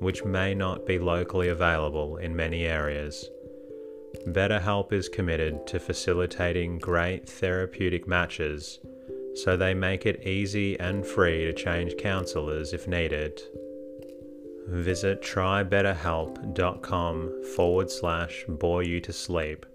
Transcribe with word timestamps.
which 0.00 0.24
may 0.24 0.54
not 0.54 0.86
be 0.86 0.98
locally 0.98 1.48
available 1.48 2.16
in 2.16 2.34
many 2.34 2.64
areas. 2.64 3.28
BetterHelp 4.26 4.92
is 4.92 5.08
committed 5.08 5.64
to 5.68 5.78
facilitating 5.78 6.78
great 6.78 7.28
therapeutic 7.28 8.08
matches, 8.08 8.80
so 9.34 9.56
they 9.56 9.74
make 9.74 10.06
it 10.06 10.26
easy 10.26 10.80
and 10.80 11.06
free 11.06 11.44
to 11.44 11.52
change 11.52 11.96
counselors 11.96 12.72
if 12.72 12.88
needed. 12.88 13.40
Visit 14.66 15.22
trybetterhelp.com 15.22 17.44
forward 17.54 17.88
slash 17.90 18.44
bore 18.48 18.82
you 18.82 19.00
to 19.00 19.12
sleep. 19.12 19.66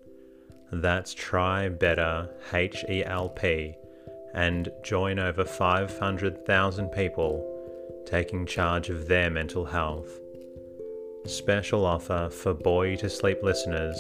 That's 0.72 1.14
try 1.14 1.70
better 1.70 2.28
H 2.54 2.84
E 2.90 3.04
L 3.06 3.30
P 3.30 3.76
and 4.34 4.70
join 4.84 5.20
over 5.20 5.46
500,000 5.46 6.90
people 6.90 7.55
taking 8.06 8.46
charge 8.46 8.90
of 8.90 9.08
their 9.08 9.30
mental 9.30 9.66
health. 9.66 10.20
Special 11.26 11.86
offer 11.86 12.30
for 12.32 12.54
Bore 12.54 12.88
You 12.88 12.98
to 12.98 13.10
Sleep 13.10 13.42
listeners 13.42 13.98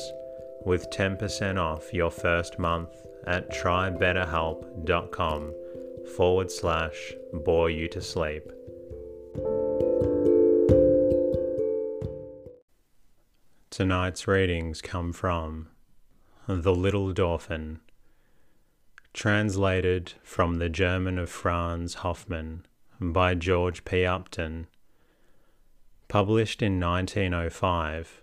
with 0.65 0.89
10% 0.89 1.57
off 1.59 1.93
your 1.93 2.11
first 2.11 2.59
month 2.59 2.89
at 3.27 3.49
trybetterhelp.com 3.51 5.53
forward 6.15 6.51
slash 6.51 7.13
bore 7.33 7.69
you 7.69 7.87
to 7.89 8.01
sleep. 8.01 8.51
Tonight's 13.69 14.27
readings 14.27 14.81
come 14.81 15.11
from 15.11 15.67
The 16.47 16.73
Little 16.73 17.11
Dauphin, 17.11 17.81
translated 19.13 20.13
from 20.23 20.55
the 20.55 20.69
German 20.69 21.19
of 21.19 21.29
Franz 21.29 21.95
Hoffmann 21.95 22.65
by 22.99 23.35
George 23.35 23.83
P. 23.83 24.05
Upton. 24.05 24.67
Published 26.07 26.61
in 26.61 26.79
1905, 26.79 28.21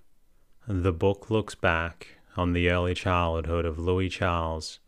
the 0.67 0.93
book 0.93 1.31
looks 1.31 1.55
back 1.55 2.19
on 2.37 2.53
the 2.53 2.71
early 2.71 2.95
childhood 2.95 3.67
of 3.67 3.79
Louis 3.79 4.09
Charles, 4.09 4.79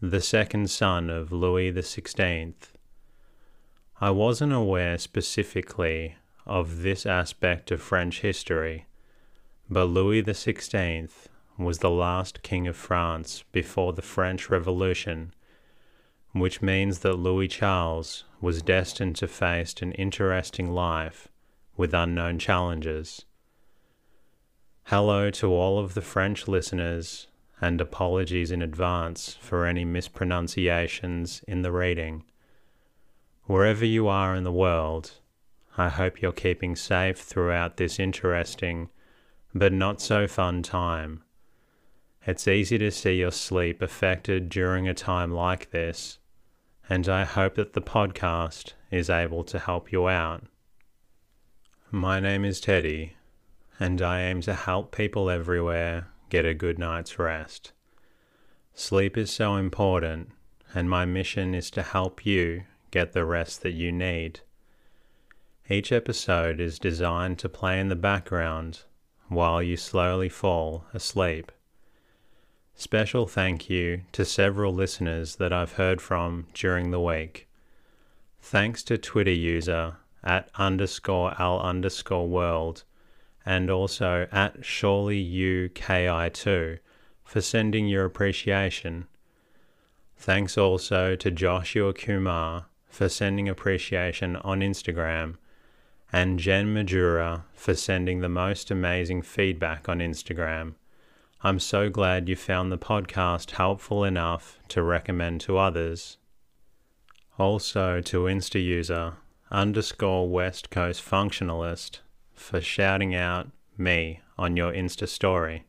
the 0.00 0.20
second 0.20 0.68
son 0.68 1.08
of 1.08 1.32
Louis 1.32 1.72
XVI. 1.72 2.52
I 4.00 4.10
wasn't 4.10 4.52
aware 4.52 4.98
specifically 4.98 6.16
of 6.44 6.82
this 6.82 7.06
aspect 7.06 7.70
of 7.70 7.80
French 7.80 8.20
history, 8.20 8.86
but 9.70 9.86
Louis 9.86 10.22
XVI 10.22 11.08
was 11.56 11.78
the 11.78 11.90
last 11.90 12.42
king 12.42 12.66
of 12.66 12.76
France 12.76 13.44
before 13.52 13.94
the 13.94 14.02
French 14.02 14.50
Revolution 14.50 15.32
which 16.34 16.60
means 16.60 16.98
that 16.98 17.14
Louis 17.14 17.46
Charles 17.46 18.24
was 18.44 18.60
destined 18.60 19.16
to 19.16 19.26
face 19.26 19.74
an 19.80 19.90
interesting 19.92 20.70
life 20.70 21.28
with 21.78 21.94
unknown 21.94 22.38
challenges. 22.38 23.24
Hello 24.84 25.30
to 25.30 25.46
all 25.46 25.78
of 25.78 25.94
the 25.94 26.02
French 26.02 26.46
listeners, 26.46 27.26
and 27.62 27.80
apologies 27.80 28.50
in 28.50 28.60
advance 28.60 29.38
for 29.40 29.64
any 29.64 29.82
mispronunciations 29.82 31.42
in 31.48 31.62
the 31.62 31.72
reading. 31.72 32.22
Wherever 33.44 33.86
you 33.86 34.08
are 34.08 34.34
in 34.34 34.44
the 34.44 34.52
world, 34.52 35.12
I 35.78 35.88
hope 35.88 36.20
you're 36.20 36.32
keeping 36.32 36.76
safe 36.76 37.18
throughout 37.18 37.78
this 37.78 37.98
interesting 37.98 38.90
but 39.54 39.72
not 39.72 40.02
so 40.02 40.26
fun 40.26 40.62
time. 40.62 41.22
It's 42.26 42.46
easy 42.46 42.76
to 42.76 42.90
see 42.90 43.20
your 43.20 43.32
sleep 43.32 43.80
affected 43.80 44.50
during 44.50 44.86
a 44.86 44.92
time 44.92 45.32
like 45.32 45.70
this 45.70 46.18
and 46.88 47.08
I 47.08 47.24
hope 47.24 47.54
that 47.54 47.72
the 47.72 47.80
podcast 47.80 48.74
is 48.90 49.08
able 49.08 49.44
to 49.44 49.58
help 49.58 49.90
you 49.90 50.08
out. 50.08 50.44
My 51.90 52.20
name 52.20 52.44
is 52.44 52.60
Teddy, 52.60 53.16
and 53.80 54.02
I 54.02 54.22
aim 54.22 54.40
to 54.42 54.54
help 54.54 54.94
people 54.94 55.30
everywhere 55.30 56.08
get 56.28 56.44
a 56.44 56.54
good 56.54 56.78
night's 56.78 57.18
rest. 57.18 57.72
Sleep 58.74 59.16
is 59.16 59.30
so 59.30 59.56
important, 59.56 60.30
and 60.74 60.90
my 60.90 61.04
mission 61.04 61.54
is 61.54 61.70
to 61.70 61.82
help 61.82 62.26
you 62.26 62.64
get 62.90 63.12
the 63.12 63.24
rest 63.24 63.62
that 63.62 63.72
you 63.72 63.92
need. 63.92 64.40
Each 65.70 65.92
episode 65.92 66.60
is 66.60 66.78
designed 66.78 67.38
to 67.38 67.48
play 67.48 67.80
in 67.80 67.88
the 67.88 67.96
background 67.96 68.82
while 69.28 69.62
you 69.62 69.76
slowly 69.76 70.28
fall 70.28 70.84
asleep. 70.92 71.50
Special 72.76 73.26
thank 73.26 73.70
you 73.70 74.02
to 74.12 74.24
several 74.24 74.74
listeners 74.74 75.36
that 75.36 75.52
I've 75.52 75.74
heard 75.74 76.00
from 76.00 76.46
during 76.54 76.90
the 76.90 77.00
week. 77.00 77.46
Thanks 78.42 78.82
to 78.84 78.98
Twitter 78.98 79.30
user 79.30 79.96
at 80.24 80.48
underscore 80.56 81.40
L 81.40 81.60
underscore 81.60 82.26
world 82.26 82.82
and 83.46 83.70
also 83.70 84.26
at 84.32 84.64
surely 84.64 85.24
UKI2 85.24 86.78
for 87.22 87.40
sending 87.40 87.86
your 87.86 88.04
appreciation. 88.04 89.06
Thanks 90.16 90.58
also 90.58 91.14
to 91.14 91.30
Joshua 91.30 91.92
Kumar 91.92 92.66
for 92.88 93.08
sending 93.08 93.48
appreciation 93.48 94.36
on 94.36 94.60
Instagram 94.60 95.36
and 96.12 96.38
Jen 96.38 96.74
Majura 96.74 97.42
for 97.54 97.74
sending 97.74 98.20
the 98.20 98.28
most 98.28 98.70
amazing 98.70 99.22
feedback 99.22 99.88
on 99.88 99.98
Instagram. 99.98 100.74
I'm 101.46 101.58
so 101.58 101.90
glad 101.90 102.30
you 102.30 102.36
found 102.36 102.72
the 102.72 102.78
podcast 102.78 103.50
helpful 103.50 104.02
enough 104.02 104.58
to 104.68 104.82
recommend 104.82 105.42
to 105.42 105.58
others. 105.58 106.16
Also 107.38 108.00
to 108.00 108.20
Insta 108.20 108.64
user 108.64 109.16
underscore 109.50 110.26
West 110.26 110.70
Coast 110.70 111.04
Functionalist 111.04 111.98
for 112.32 112.62
shouting 112.62 113.14
out 113.14 113.50
me 113.76 114.22
on 114.38 114.56
your 114.56 114.72
Insta 114.72 115.06
story. 115.06 115.66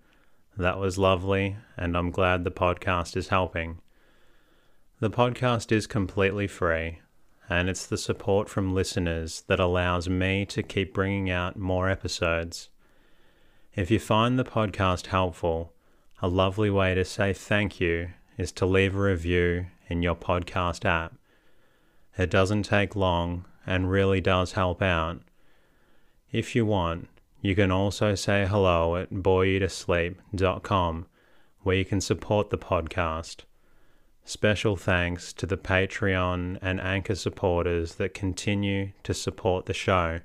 That 0.55 0.79
was 0.79 0.97
lovely, 0.97 1.57
and 1.75 1.97
I'm 1.97 2.09
glad 2.09 2.45
the 2.45 2.51
podcast 2.51 3.17
is 3.17 3.27
helping. 3.27 3.79
The 5.01 5.09
podcast 5.09 5.73
is 5.73 5.87
completely 5.87 6.47
free, 6.47 6.99
and 7.49 7.67
it's 7.67 7.85
the 7.85 7.97
support 7.97 8.47
from 8.47 8.73
listeners 8.73 9.43
that 9.47 9.59
allows 9.59 10.07
me 10.07 10.45
to 10.45 10.63
keep 10.63 10.93
bringing 10.93 11.29
out 11.29 11.57
more 11.57 11.89
episodes. 11.89 12.69
If 13.75 13.91
you 13.91 13.99
find 13.99 14.39
the 14.39 14.45
podcast 14.45 15.07
helpful, 15.07 15.73
a 16.21 16.29
lovely 16.29 16.69
way 16.69 16.95
to 16.95 17.03
say 17.03 17.33
thank 17.33 17.81
you 17.81 18.11
is 18.37 18.53
to 18.53 18.65
leave 18.65 18.95
a 18.95 18.99
review 19.01 19.65
in 19.89 20.01
your 20.01 20.15
podcast 20.15 20.85
app. 20.85 21.15
It 22.17 22.29
doesn't 22.29 22.63
take 22.63 22.95
long 22.95 23.43
and 23.67 23.91
really 23.91 24.21
does 24.21 24.53
help 24.53 24.81
out. 24.81 25.21
If 26.31 26.55
you 26.55 26.65
want, 26.65 27.09
You 27.45 27.53
can 27.53 27.69
also 27.69 28.15
say 28.15 28.47
hello 28.47 28.95
at 28.95 29.11
boreyoutosleep.com 29.11 31.05
where 31.61 31.75
you 31.75 31.85
can 31.85 32.01
support 32.01 32.49
the 32.49 32.57
podcast. 32.57 33.41
Special 34.23 34.75
thanks 34.75 35.31
to 35.33 35.45
the 35.45 35.55
Patreon 35.55 36.57
and 36.63 36.81
Anchor 36.81 37.13
supporters 37.13 37.95
that 37.97 38.15
continue 38.15 38.93
to 39.03 39.13
support 39.13 39.67
the 39.67 39.75
show. 39.75 40.21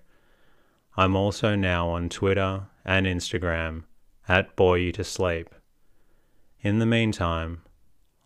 I'm 0.97 1.15
also 1.15 1.55
now 1.57 1.91
on 1.91 2.09
Twitter 2.09 2.69
and 2.85 3.07
Instagram 3.07 3.85
at 4.29 4.55
Bore 4.57 4.79
You 4.79 4.93
to 4.93 5.05
Sleep. 5.05 5.55
In 6.63 6.79
the 6.79 6.87
meantime, 6.87 7.63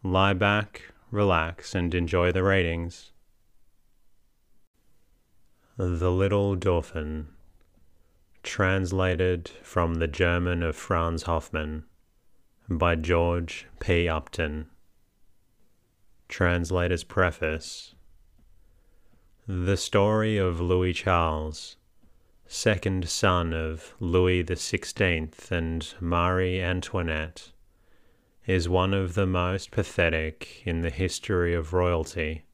lie 0.03 0.33
back, 0.33 0.83
relax, 1.11 1.75
and 1.75 1.95
enjoy 1.95 2.33
the 2.33 2.43
ratings. 2.43 3.13
The 5.77 6.11
Little 6.11 6.55
Dauphin 6.55 7.29
Translated 8.43 9.51
from 9.63 9.95
the 9.95 10.07
German 10.07 10.63
of 10.63 10.77
Franz 10.77 11.23
Hoffmann 11.23 11.85
by 12.69 12.95
George 12.95 13.67
P. 13.81 14.09
Upton. 14.09 14.67
Translator's 16.29 17.05
Preface 17.05 17.95
The 19.47 19.77
story 19.77 20.37
of 20.37 20.61
Louis 20.61 20.93
Charles, 20.93 21.77
second 22.55 23.09
son 23.09 23.53
of 23.53 23.97
Louis 23.99 24.41
the 24.41 24.55
Sixteenth 24.55 25.51
and 25.51 25.93
Marie 26.01 26.61
Antoinette, 26.61 27.51
is 28.47 28.69
one 28.69 28.95
of 28.95 29.15
the 29.15 29.27
most 29.27 29.73
pathetic 29.73 30.63
in 30.65 30.81
the 30.81 30.91
history 30.91 31.53
of 31.53 31.73
royalty, 31.73 32.45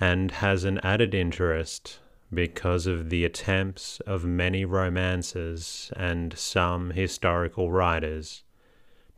and 0.00 0.30
has 0.30 0.64
an 0.64 0.78
added 0.78 1.14
interest 1.14 1.98
because 2.32 2.86
of 2.86 3.10
the 3.10 3.22
attempts 3.22 4.00
of 4.00 4.24
many 4.24 4.64
romancers 4.64 5.92
and 5.94 6.36
some 6.38 6.92
historical 6.92 7.70
writers 7.70 8.44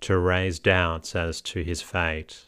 to 0.00 0.18
raise 0.18 0.58
doubts 0.58 1.14
as 1.14 1.40
to 1.40 1.62
his 1.62 1.82
fate. 1.82 2.46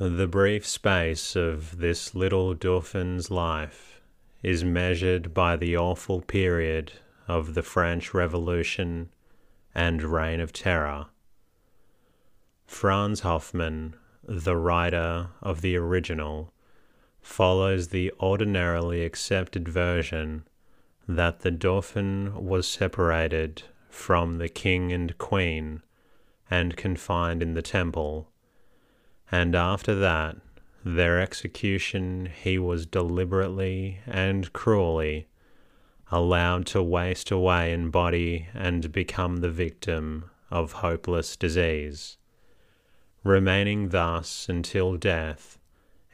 The 0.00 0.26
brief 0.26 0.66
space 0.66 1.36
of 1.36 1.78
this 1.78 2.16
little 2.16 2.52
Dauphin's 2.52 3.30
life 3.30 3.91
is 4.42 4.64
measured 4.64 5.32
by 5.32 5.56
the 5.56 5.76
awful 5.76 6.20
period 6.20 6.92
of 7.28 7.54
the 7.54 7.62
French 7.62 8.12
Revolution 8.12 9.10
and 9.74 10.02
Reign 10.02 10.40
of 10.40 10.52
Terror. 10.52 11.06
Franz 12.66 13.20
Hoffmann, 13.20 13.94
the 14.24 14.56
writer 14.56 15.28
of 15.40 15.60
the 15.60 15.76
original, 15.76 16.52
follows 17.20 17.88
the 17.88 18.12
ordinarily 18.20 19.04
accepted 19.04 19.68
version 19.68 20.44
that 21.06 21.40
the 21.40 21.50
Dauphin 21.50 22.44
was 22.44 22.68
separated 22.68 23.62
from 23.88 24.38
the 24.38 24.48
king 24.48 24.92
and 24.92 25.16
queen 25.18 25.82
and 26.50 26.76
confined 26.76 27.42
in 27.42 27.54
the 27.54 27.62
temple, 27.62 28.28
and 29.30 29.54
after 29.54 29.94
that, 29.94 30.36
their 30.84 31.20
execution 31.20 32.26
he 32.42 32.58
was 32.58 32.86
deliberately 32.86 34.00
and 34.06 34.52
cruelly 34.52 35.26
allowed 36.10 36.66
to 36.66 36.82
waste 36.82 37.30
away 37.30 37.72
in 37.72 37.90
body 37.90 38.48
and 38.52 38.92
become 38.92 39.36
the 39.38 39.50
victim 39.50 40.24
of 40.50 40.72
hopeless 40.72 41.36
disease, 41.36 42.18
remaining 43.24 43.88
thus 43.88 44.48
until 44.48 44.96
death 44.96 45.58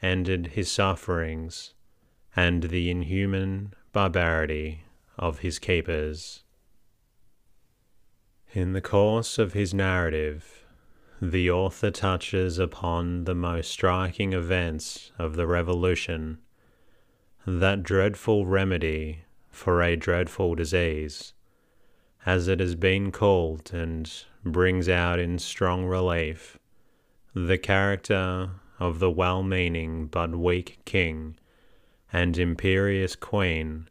ended 0.01 0.47
his 0.47 0.71
sufferings 0.71 1.73
and 2.35 2.63
the 2.63 2.89
inhuman 2.89 3.73
barbarity 3.91 4.83
of 5.17 5.39
his 5.39 5.59
keepers. 5.59 6.43
In 8.53 8.73
the 8.73 8.81
course 8.81 9.37
of 9.37 9.53
his 9.53 9.73
narrative, 9.73 10.65
the 11.21 11.51
author 11.51 11.91
touches 11.91 12.57
upon 12.57 13.25
the 13.25 13.35
most 13.35 13.69
striking 13.69 14.31
events 14.31 15.11
of 15.19 15.35
the 15.35 15.45
Revolution, 15.45 16.37
that 17.45 17.83
dreadful 17.83 18.45
remedy 18.45 19.23
for 19.49 19.81
a 19.81 19.97
dreadful 19.97 20.55
disease, 20.55 21.33
as 22.25 22.47
it 22.47 22.61
has 22.61 22.75
been 22.75 23.11
called, 23.11 23.73
and 23.73 24.23
brings 24.45 24.87
out 24.87 25.19
in 25.19 25.37
strong 25.37 25.85
relief 25.85 26.57
the 27.33 27.57
character 27.57 28.51
of 28.79 28.99
the 28.99 29.11
well 29.11 29.43
meaning 29.43 30.07
but 30.07 30.35
weak 30.35 30.79
king 30.85 31.35
and 32.13 32.37
imperious 32.37 33.17
queen, 33.17 33.89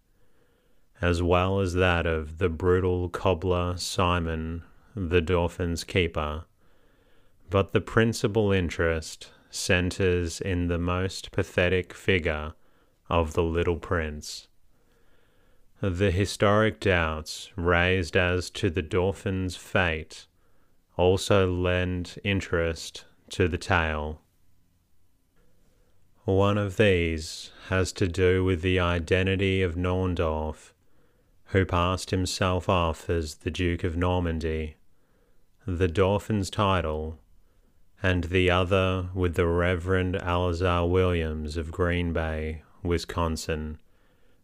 as 1.02 1.22
well 1.22 1.60
as 1.60 1.74
that 1.74 2.06
of 2.06 2.38
the 2.38 2.48
brutal 2.48 3.10
cobbler 3.10 3.76
Simon, 3.76 4.62
the 4.96 5.20
Dauphin's 5.20 5.84
keeper. 5.84 6.44
But 7.50 7.72
the 7.72 7.80
principal 7.80 8.52
interest 8.52 9.30
centers 9.50 10.40
in 10.40 10.68
the 10.68 10.78
most 10.78 11.32
pathetic 11.32 11.94
figure 11.94 12.54
of 13.08 13.32
the 13.32 13.42
little 13.42 13.78
prince. 13.78 14.48
The 15.80 16.10
historic 16.10 16.80
doubts 16.80 17.50
raised 17.56 18.16
as 18.16 18.50
to 18.50 18.68
the 18.68 18.82
Dauphin's 18.82 19.56
fate 19.56 20.26
also 20.98 21.50
lend 21.50 22.18
interest 22.24 23.04
to 23.30 23.48
the 23.48 23.56
tale. 23.56 24.20
One 26.24 26.58
of 26.58 26.76
these 26.76 27.52
has 27.68 27.92
to 27.92 28.08
do 28.08 28.44
with 28.44 28.60
the 28.60 28.80
identity 28.80 29.62
of 29.62 29.76
Naundorf, 29.76 30.74
who 31.46 31.64
passed 31.64 32.10
himself 32.10 32.68
off 32.68 33.08
as 33.08 33.36
the 33.36 33.50
Duke 33.50 33.84
of 33.84 33.96
Normandy, 33.96 34.76
the 35.64 35.88
Dauphin's 35.88 36.50
title, 36.50 37.18
and 38.02 38.24
the 38.24 38.50
other 38.50 39.08
with 39.14 39.34
the 39.34 39.46
Reverend 39.46 40.16
Eleazar 40.16 40.86
Williams 40.86 41.56
of 41.56 41.72
Green 41.72 42.12
Bay, 42.12 42.62
Wisconsin, 42.82 43.78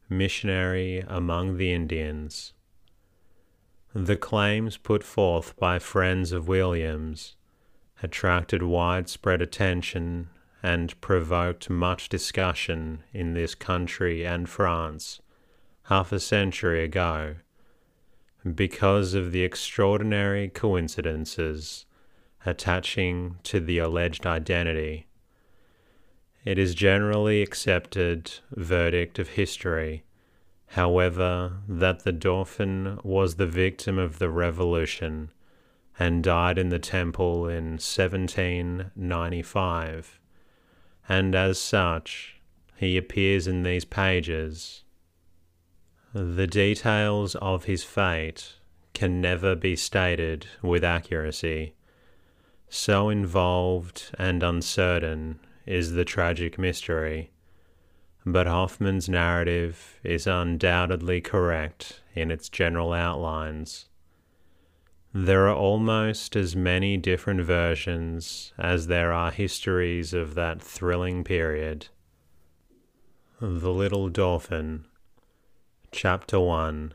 missionary 0.08 1.04
among 1.06 1.56
the 1.56 1.72
Indians. 1.72 2.52
The 3.94 4.16
claims 4.16 4.76
put 4.76 5.04
forth 5.04 5.56
by 5.56 5.78
friends 5.78 6.32
of 6.32 6.48
Williams 6.48 7.36
attracted 8.02 8.62
widespread 8.62 9.40
attention 9.40 10.28
and 10.62 11.00
provoked 11.00 11.70
much 11.70 12.08
discussion 12.08 13.04
in 13.12 13.34
this 13.34 13.54
country 13.54 14.26
and 14.26 14.48
France 14.48 15.20
half 15.84 16.10
a 16.10 16.18
century 16.18 16.82
ago 16.82 17.36
because 18.54 19.14
of 19.14 19.32
the 19.32 19.42
extraordinary 19.42 20.48
coincidences 20.48 21.86
attaching 22.46 23.36
to 23.44 23.60
the 23.60 23.78
alleged 23.78 24.26
identity. 24.26 25.06
It 26.44 26.58
is 26.58 26.74
generally 26.74 27.40
accepted 27.42 28.32
verdict 28.50 29.18
of 29.18 29.30
history, 29.30 30.04
however, 30.68 31.58
that 31.68 32.04
the 32.04 32.12
Dauphin 32.12 32.98
was 33.02 33.36
the 33.36 33.46
victim 33.46 33.98
of 33.98 34.18
the 34.18 34.30
revolution 34.30 35.30
and 35.98 36.24
died 36.24 36.58
in 36.58 36.68
the 36.68 36.78
temple 36.78 37.48
in 37.48 37.78
1795 37.78 40.20
and 41.08 41.34
as 41.34 41.60
such, 41.60 42.36
he 42.76 42.96
appears 42.96 43.46
in 43.46 43.62
these 43.62 43.84
pages. 43.84 44.82
The 46.12 46.46
details 46.46 47.34
of 47.36 47.64
his 47.64 47.84
fate 47.84 48.54
can 48.94 49.20
never 49.20 49.54
be 49.54 49.76
stated 49.76 50.46
with 50.62 50.84
accuracy. 50.84 51.74
So 52.68 53.08
involved 53.08 54.10
and 54.18 54.42
uncertain 54.42 55.40
is 55.66 55.92
the 55.92 56.04
tragic 56.04 56.58
mystery. 56.58 57.30
But 58.26 58.46
Hoffmann's 58.46 59.08
narrative 59.08 60.00
is 60.02 60.26
undoubtedly 60.26 61.20
correct 61.20 62.00
in 62.14 62.30
its 62.30 62.48
general 62.48 62.92
outlines. 62.92 63.86
There 65.12 65.46
are 65.48 65.54
almost 65.54 66.34
as 66.34 66.56
many 66.56 66.96
different 66.96 67.42
versions 67.42 68.52
as 68.58 68.88
there 68.88 69.12
are 69.12 69.30
histories 69.30 70.12
of 70.12 70.34
that 70.34 70.60
thrilling 70.60 71.22
period. 71.22 71.88
The 73.40 73.70
Little 73.70 74.08
Dauphin, 74.08 74.86
Chapter 75.92 76.40
1 76.40 76.94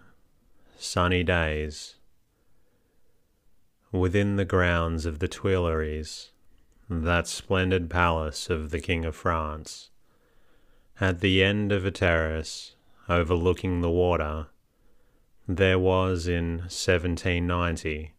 Sunny 0.78 1.24
Days. 1.24 1.99
Within 3.92 4.36
the 4.36 4.46
grounds 4.46 5.08
of 5.08 5.18
the 5.18 5.28
Tuileries, 5.28 6.30
that 6.92 7.26
splendid 7.26 7.90
palace 7.90 8.48
of 8.48 8.70
the 8.70 8.80
King 8.80 9.04
of 9.04 9.16
France, 9.16 9.90
at 11.02 11.22
the 11.22 11.44
end 11.44 11.72
of 11.72 11.86
a 11.86 11.92
terrace 11.92 12.76
overlooking 13.08 13.82
the 13.82 13.90
water, 13.90 14.46
there 15.48 15.80
was 15.80 16.28
in 16.28 16.60
1790 16.60 18.14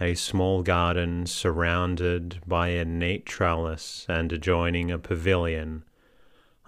a 0.00 0.14
small 0.14 0.62
garden 0.62 1.24
surrounded 1.24 2.42
by 2.46 2.68
a 2.68 2.84
neat 2.84 3.24
trellis 3.24 4.04
and 4.06 4.32
adjoining 4.32 4.90
a 4.90 4.98
pavilion 4.98 5.82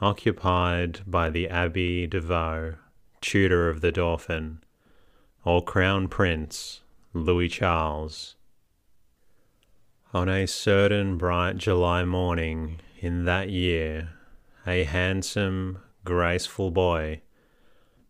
occupied 0.01 1.01
by 1.07 1.29
the 1.29 1.51
Abbe 1.51 2.07
Davaux, 2.07 2.77
tutor 3.21 3.69
of 3.69 3.83
the 3.83 3.93
Dauphin, 3.93 4.61
or 5.45 5.63
Crown 5.63 6.09
Prince 6.09 6.81
Louis 7.25 7.49
Charles. 7.49 8.37
On 10.13 10.29
a 10.29 10.47
certain 10.47 11.17
bright 11.17 11.57
July 11.57 12.05
morning 12.05 12.81
in 12.99 13.25
that 13.25 13.49
year, 13.49 14.11
a 14.67 14.85
handsome, 14.85 15.79
graceful 16.05 16.71
boy, 16.71 17.23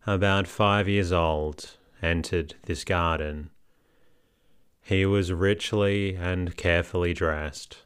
about 0.05 0.47
five 0.47 0.87
years 0.87 1.11
old, 1.11 1.77
entered 2.01 2.55
this 2.63 2.83
garden. 2.83 3.49
He 4.81 5.05
was 5.05 5.31
richly 5.31 6.15
and 6.15 6.55
carefully 6.55 7.13
dressed, 7.13 7.83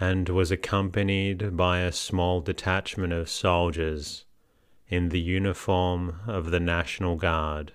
and 0.00 0.28
was 0.28 0.50
accompanied 0.50 1.56
by 1.56 1.80
a 1.80 1.92
small 1.92 2.40
detachment 2.40 3.12
of 3.12 3.28
soldiers 3.28 4.24
in 4.88 5.10
the 5.10 5.20
uniform 5.20 6.20
of 6.26 6.50
the 6.50 6.60
National 6.60 7.16
Guard, 7.16 7.72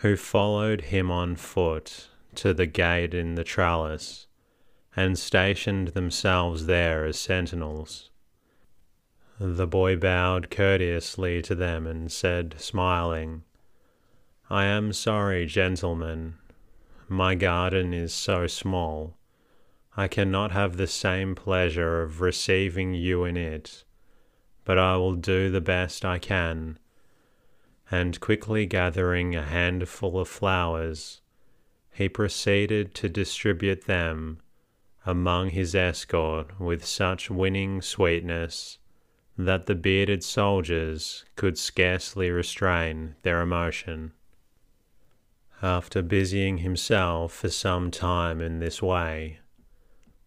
who 0.00 0.16
followed 0.16 0.80
him 0.80 1.10
on 1.10 1.36
foot 1.36 2.08
to 2.34 2.54
the 2.54 2.66
gate 2.66 3.12
in 3.12 3.34
the 3.34 3.44
trellis 3.44 4.26
and 4.96 5.18
stationed 5.18 5.88
themselves 5.88 6.64
there 6.64 7.04
as 7.04 7.18
sentinels. 7.18 8.10
The 9.38 9.66
boy 9.66 9.96
bowed 9.96 10.50
courteously 10.50 11.42
to 11.42 11.54
them 11.54 11.86
and 11.86 12.10
said, 12.10 12.54
smiling, 12.58 13.42
I 14.48 14.64
am 14.64 14.92
sorry, 14.94 15.44
gentlemen. 15.44 16.34
My 17.06 17.34
garden 17.34 17.92
is 17.92 18.14
so 18.14 18.46
small. 18.46 19.16
I 19.96 20.08
cannot 20.08 20.52
have 20.52 20.76
the 20.76 20.86
same 20.86 21.34
pleasure 21.34 22.02
of 22.02 22.22
receiving 22.22 22.94
you 22.94 23.24
in 23.24 23.36
it, 23.36 23.84
but 24.64 24.78
I 24.78 24.96
will 24.96 25.14
do 25.14 25.50
the 25.50 25.60
best 25.60 26.04
I 26.06 26.18
can. 26.18 26.78
And 27.90 28.20
quickly 28.20 28.66
gathering 28.66 29.34
a 29.34 29.42
handful 29.42 30.20
of 30.20 30.28
flowers, 30.28 31.22
he 31.92 32.08
proceeded 32.08 32.94
to 32.94 33.08
distribute 33.08 33.86
them 33.86 34.40
among 35.04 35.50
his 35.50 35.74
escort 35.74 36.60
with 36.60 36.84
such 36.84 37.30
winning 37.30 37.82
sweetness 37.82 38.78
that 39.36 39.66
the 39.66 39.74
bearded 39.74 40.22
soldiers 40.22 41.24
could 41.34 41.58
scarcely 41.58 42.30
restrain 42.30 43.16
their 43.22 43.40
emotion. 43.40 44.12
After 45.62 46.00
busying 46.00 46.58
himself 46.58 47.32
for 47.32 47.48
some 47.48 47.90
time 47.90 48.40
in 48.40 48.60
this 48.60 48.80
way, 48.80 49.40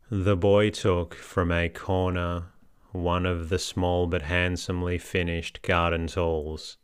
the 0.10 0.36
boy 0.36 0.70
took 0.70 1.16
from 1.16 1.52
a 1.52 1.70
corner 1.70 2.52
one 2.92 3.26
of 3.26 3.50
the 3.50 3.58
small 3.58 4.06
but 4.06 4.24
handsomely 4.24 4.98
finished 4.98 5.62
garden 5.64 6.08
tools 6.08 6.78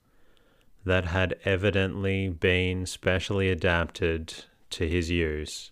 that 0.85 1.05
had 1.05 1.37
evidently 1.45 2.29
been 2.29 2.85
specially 2.85 3.49
adapted 3.49 4.45
to 4.69 4.87
his 4.87 5.09
use, 5.09 5.71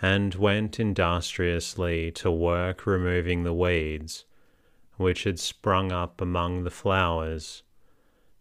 and 0.00 0.34
went 0.34 0.80
industriously 0.80 2.10
to 2.10 2.30
work 2.30 2.86
removing 2.86 3.44
the 3.44 3.54
weeds 3.54 4.24
which 4.96 5.24
had 5.24 5.38
sprung 5.38 5.90
up 5.90 6.20
among 6.20 6.64
the 6.64 6.70
flowers 6.70 7.62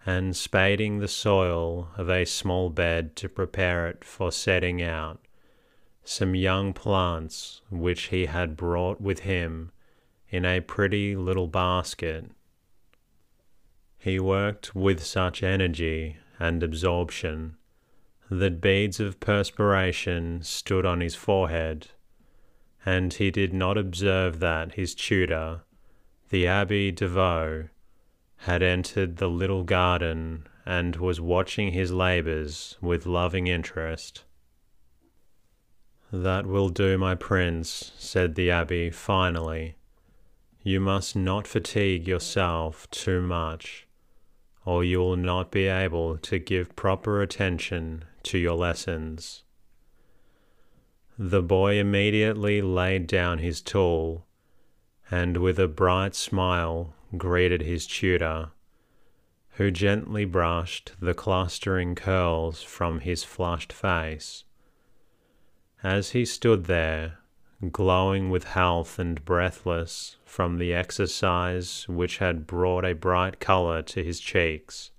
and 0.05 0.35
spading 0.35 0.99
the 0.99 1.07
soil 1.07 1.89
of 1.97 2.09
a 2.09 2.25
small 2.25 2.69
bed 2.69 3.15
to 3.15 3.29
prepare 3.29 3.87
it 3.87 4.03
for 4.03 4.31
setting 4.31 4.81
out 4.81 5.19
some 6.03 6.33
young 6.35 6.73
plants 6.73 7.61
which 7.69 8.03
he 8.03 8.25
had 8.25 8.57
brought 8.57 8.99
with 8.99 9.19
him 9.19 9.71
in 10.29 10.45
a 10.45 10.59
pretty 10.59 11.15
little 11.15 11.47
basket. 11.47 12.25
He 14.03 14.19
worked 14.19 14.73
with 14.73 15.03
such 15.03 15.43
energy 15.43 16.17
and 16.39 16.63
absorption 16.63 17.57
that 18.31 18.59
beads 18.59 18.99
of 18.99 19.19
perspiration 19.19 20.41
stood 20.41 20.87
on 20.87 21.01
his 21.01 21.13
forehead, 21.13 21.91
and 22.83 23.13
he 23.13 23.29
did 23.29 23.53
not 23.53 23.77
observe 23.77 24.39
that 24.39 24.73
his 24.73 24.95
tutor, 24.95 25.61
the 26.29 26.47
Abbe 26.47 26.93
Vaux 26.93 27.69
had 28.37 28.63
entered 28.63 29.17
the 29.17 29.29
little 29.29 29.63
garden 29.63 30.47
and 30.65 30.95
was 30.95 31.21
watching 31.21 31.71
his 31.71 31.91
labours 31.91 32.79
with 32.81 33.05
loving 33.05 33.45
interest. 33.45 34.23
That 36.11 36.47
will 36.47 36.69
do, 36.69 36.97
my 36.97 37.13
prince, 37.13 37.91
said 37.99 38.33
the 38.33 38.49
abbé 38.49 38.91
finally. 38.91 39.75
You 40.63 40.79
must 40.79 41.15
not 41.15 41.45
fatigue 41.45 42.07
yourself 42.07 42.89
too 42.89 43.21
much, 43.21 43.85
or 44.65 44.83
you 44.83 44.99
will 44.99 45.17
not 45.17 45.51
be 45.51 45.65
able 45.65 46.17
to 46.17 46.37
give 46.37 46.75
proper 46.75 47.21
attention 47.21 48.05
to 48.23 48.37
your 48.37 48.55
lessons. 48.55 49.43
The 51.17 51.41
boy 51.41 51.77
immediately 51.77 52.61
laid 52.61 53.07
down 53.07 53.39
his 53.39 53.61
tool, 53.61 54.25
and 55.09 55.37
with 55.37 55.59
a 55.59 55.67
bright 55.67 56.15
smile 56.15 56.93
greeted 57.17 57.61
his 57.61 57.85
tutor, 57.87 58.51
who 59.55 59.71
gently 59.71 60.25
brushed 60.25 60.93
the 60.99 61.13
clustering 61.13 61.95
curls 61.95 62.61
from 62.63 63.01
his 63.01 63.23
flushed 63.23 63.73
face. 63.73 64.45
As 65.83 66.11
he 66.11 66.25
stood 66.25 66.65
there, 66.65 67.17
glowing 67.71 68.29
with 68.29 68.45
health 68.45 68.97
and 68.97 69.23
breathless 69.25 70.17
from 70.31 70.59
the 70.59 70.73
exercise 70.73 71.85
which 71.89 72.19
had 72.19 72.47
brought 72.47 72.85
a 72.85 72.95
bright 72.95 73.37
colour 73.41 73.81
to 73.81 74.01
his 74.01 74.17
cheeks, 74.17 74.89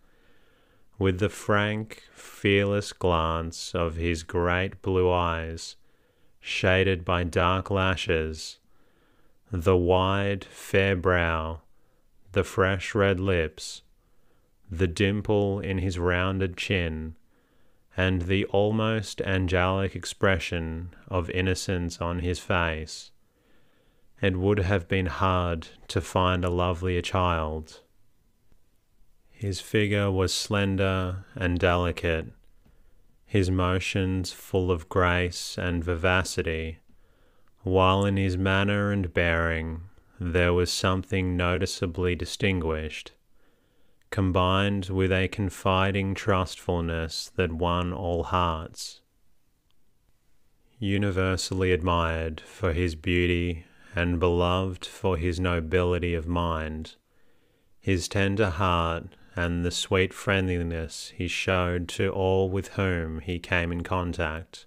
with 0.98 1.20
the 1.20 1.28
frank, 1.30 2.02
fearless 2.12 2.92
glance 2.92 3.74
of 3.74 3.96
his 3.96 4.24
great 4.24 4.82
blue 4.82 5.10
eyes, 5.10 5.76
shaded 6.38 7.02
by 7.02 7.24
dark 7.24 7.70
lashes, 7.70 8.58
the 9.50 9.74
wide, 9.74 10.44
fair 10.44 10.94
brow, 10.94 11.62
the 12.32 12.44
fresh 12.44 12.94
red 12.94 13.18
lips, 13.18 13.80
the 14.70 14.86
dimple 14.86 15.60
in 15.60 15.78
his 15.78 15.98
rounded 15.98 16.58
chin, 16.58 17.14
and 17.96 18.22
the 18.22 18.44
almost 18.46 19.22
angelic 19.22 19.96
expression 19.96 20.90
of 21.08 21.30
innocence 21.30 22.02
on 22.02 22.18
his 22.18 22.38
face. 22.38 23.11
It 24.22 24.36
would 24.36 24.60
have 24.60 24.86
been 24.86 25.06
hard 25.06 25.66
to 25.88 26.00
find 26.00 26.44
a 26.44 26.48
lovelier 26.48 27.02
child. 27.02 27.80
His 29.32 29.60
figure 29.60 30.12
was 30.12 30.32
slender 30.32 31.24
and 31.34 31.58
delicate, 31.58 32.26
his 33.26 33.50
motions 33.50 34.32
full 34.32 34.70
of 34.70 34.88
grace 34.88 35.58
and 35.58 35.82
vivacity, 35.82 36.78
while 37.62 38.04
in 38.04 38.16
his 38.16 38.38
manner 38.38 38.92
and 38.92 39.12
bearing 39.12 39.80
there 40.20 40.54
was 40.54 40.72
something 40.72 41.36
noticeably 41.36 42.14
distinguished, 42.14 43.10
combined 44.10 44.86
with 44.86 45.10
a 45.10 45.26
confiding 45.26 46.14
trustfulness 46.14 47.32
that 47.34 47.50
won 47.50 47.92
all 47.92 48.22
hearts. 48.22 49.00
Universally 50.78 51.72
admired 51.72 52.40
for 52.40 52.72
his 52.72 52.94
beauty 52.94 53.64
and 53.94 54.18
beloved 54.18 54.84
for 54.86 55.16
his 55.16 55.38
nobility 55.38 56.14
of 56.14 56.26
mind, 56.26 56.96
his 57.80 58.08
tender 58.08 58.50
heart 58.50 59.04
and 59.34 59.64
the 59.64 59.70
sweet 59.70 60.12
friendliness 60.12 61.12
he 61.16 61.26
showed 61.28 61.88
to 61.88 62.08
all 62.10 62.48
with 62.48 62.68
whom 62.68 63.20
he 63.20 63.38
came 63.38 63.72
in 63.72 63.82
contact. 63.82 64.66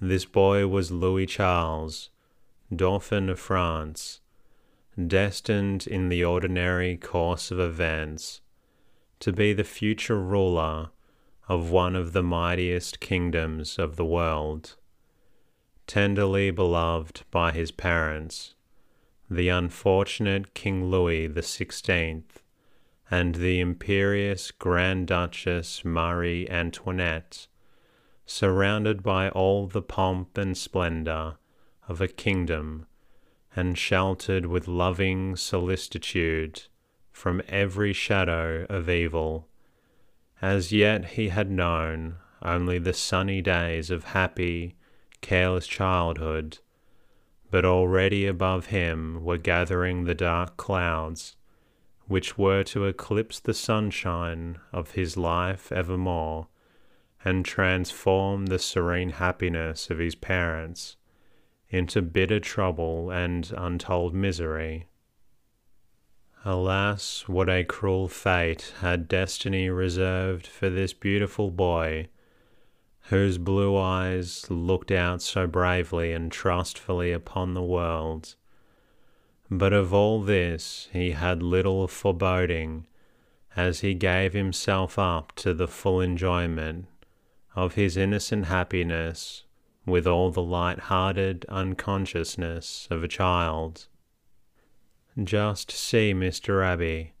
This 0.00 0.24
boy 0.24 0.66
was 0.66 0.90
Louis 0.90 1.26
Charles, 1.26 2.10
Dauphin 2.74 3.28
of 3.28 3.38
France, 3.38 4.20
destined 5.06 5.86
in 5.86 6.08
the 6.08 6.24
ordinary 6.24 6.96
course 6.96 7.50
of 7.50 7.58
events 7.58 8.40
to 9.20 9.32
be 9.32 9.52
the 9.52 9.64
future 9.64 10.20
ruler 10.20 10.90
of 11.48 11.70
one 11.70 11.96
of 11.96 12.12
the 12.12 12.22
mightiest 12.22 13.00
kingdoms 13.00 13.78
of 13.78 13.96
the 13.96 14.04
world. 14.04 14.76
Tenderly 15.86 16.50
beloved 16.50 17.24
by 17.30 17.52
his 17.52 17.70
parents, 17.70 18.54
the 19.30 19.48
unfortunate 19.48 20.54
King 20.54 20.86
Louis 20.86 21.26
the 21.26 21.42
Sixteenth 21.42 22.42
and 23.10 23.34
the 23.34 23.60
imperious 23.60 24.50
Grand 24.50 25.06
Duchess 25.06 25.84
Marie 25.84 26.48
Antoinette, 26.48 27.46
surrounded 28.26 29.02
by 29.02 29.28
all 29.28 29.66
the 29.66 29.82
pomp 29.82 30.38
and 30.38 30.56
splendour 30.56 31.36
of 31.86 32.00
a 32.00 32.08
kingdom 32.08 32.86
and 33.54 33.76
sheltered 33.78 34.46
with 34.46 34.66
loving 34.66 35.36
solicitude 35.36 36.62
from 37.12 37.42
every 37.48 37.92
shadow 37.92 38.66
of 38.68 38.88
evil. 38.88 39.48
As 40.40 40.72
yet 40.72 41.04
he 41.10 41.28
had 41.28 41.50
known 41.50 42.16
only 42.42 42.78
the 42.78 42.92
sunny 42.92 43.40
days 43.40 43.90
of 43.90 44.04
happy, 44.04 44.76
careless 45.24 45.66
childhood, 45.66 46.58
but 47.50 47.64
already 47.64 48.26
above 48.26 48.66
him 48.66 49.24
were 49.24 49.38
gathering 49.38 50.04
the 50.04 50.14
dark 50.14 50.58
clouds 50.58 51.34
which 52.06 52.36
were 52.36 52.62
to 52.62 52.84
eclipse 52.84 53.40
the 53.40 53.54
sunshine 53.54 54.58
of 54.70 54.90
his 54.90 55.16
life 55.16 55.72
evermore 55.72 56.46
and 57.24 57.46
transform 57.46 58.46
the 58.46 58.58
serene 58.58 59.12
happiness 59.12 59.88
of 59.88 59.98
his 59.98 60.14
parents 60.14 60.96
into 61.70 62.02
bitter 62.02 62.38
trouble 62.38 63.10
and 63.10 63.50
untold 63.56 64.14
misery. 64.14 64.86
Alas, 66.44 67.24
what 67.26 67.48
a 67.48 67.64
cruel 67.64 68.06
fate 68.08 68.74
had 68.80 69.08
destiny 69.08 69.70
reserved 69.70 70.46
for 70.46 70.68
this 70.68 70.92
beautiful 70.92 71.50
boy, 71.50 72.06
whose 73.08 73.36
blue 73.36 73.76
eyes 73.76 74.46
looked 74.50 74.90
out 74.90 75.20
so 75.20 75.46
bravely 75.46 76.12
and 76.12 76.32
trustfully 76.32 77.12
upon 77.12 77.52
the 77.52 77.62
world. 77.62 78.34
But 79.50 79.72
of 79.74 79.92
all 79.92 80.22
this 80.22 80.88
he 80.92 81.10
had 81.10 81.42
little 81.42 81.86
foreboding, 81.86 82.86
as 83.54 83.80
he 83.80 83.94
gave 83.94 84.32
himself 84.32 84.98
up 84.98 85.32
to 85.36 85.52
the 85.52 85.68
full 85.68 86.00
enjoyment 86.00 86.86
of 87.54 87.74
his 87.74 87.96
innocent 87.96 88.46
happiness 88.46 89.44
with 89.86 90.06
all 90.06 90.30
the 90.30 90.42
light-hearted 90.42 91.44
unconsciousness 91.48 92.88
of 92.90 93.04
a 93.04 93.08
child. 93.08 93.86
Just 95.22 95.70
see, 95.70 96.14
Mr. 96.14 96.64
Abbey, 96.64 97.12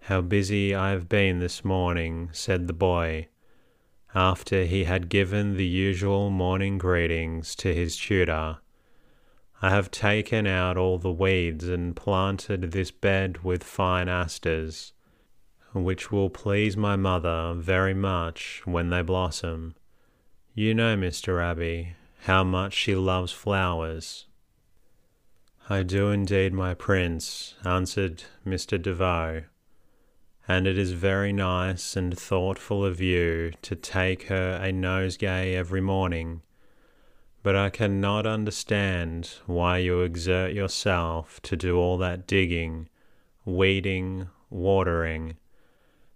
how 0.00 0.22
busy 0.22 0.74
I 0.74 0.90
have 0.90 1.08
been 1.08 1.38
this 1.38 1.64
morning, 1.64 2.30
said 2.32 2.66
the 2.66 2.72
boy, 2.72 3.28
after 4.16 4.64
he 4.64 4.84
had 4.84 5.10
given 5.10 5.58
the 5.58 5.66
usual 5.66 6.30
morning 6.30 6.78
greetings 6.78 7.54
to 7.54 7.74
his 7.74 7.98
tutor. 7.98 8.56
I 9.60 9.68
have 9.68 9.90
taken 9.90 10.46
out 10.46 10.78
all 10.78 10.96
the 10.96 11.12
weeds 11.12 11.68
and 11.68 11.94
planted 11.94 12.72
this 12.72 12.90
bed 12.90 13.44
with 13.44 13.62
fine 13.62 14.08
asters, 14.08 14.94
which 15.74 16.10
will 16.10 16.30
please 16.30 16.78
my 16.78 16.96
mother 16.96 17.52
very 17.54 17.92
much 17.92 18.62
when 18.64 18.88
they 18.88 19.02
blossom. 19.02 19.74
You 20.54 20.72
know, 20.72 20.96
Mr. 20.96 21.42
Abbey, 21.42 21.94
how 22.20 22.42
much 22.42 22.72
she 22.72 22.94
loves 22.94 23.32
flowers. 23.32 24.24
I 25.68 25.82
do 25.82 26.08
indeed, 26.10 26.54
my 26.54 26.72
prince, 26.72 27.54
answered 27.66 28.22
Mr. 28.46 28.80
Davaux, 28.80 29.44
and 30.48 30.66
it 30.66 30.78
is 30.78 30.92
very 30.92 31.32
nice 31.32 31.96
and 31.96 32.16
thoughtful 32.18 32.84
of 32.84 33.00
you 33.00 33.52
to 33.62 33.74
take 33.74 34.24
her 34.24 34.60
a 34.62 34.72
nosegay 34.72 35.54
every 35.54 35.80
morning. 35.80 36.42
But 37.42 37.56
I 37.56 37.70
cannot 37.70 38.26
understand 38.26 39.30
why 39.46 39.78
you 39.78 40.00
exert 40.00 40.52
yourself 40.52 41.40
to 41.42 41.56
do 41.56 41.76
all 41.76 41.98
that 41.98 42.26
digging, 42.26 42.88
weeding, 43.44 44.28
watering, 44.50 45.36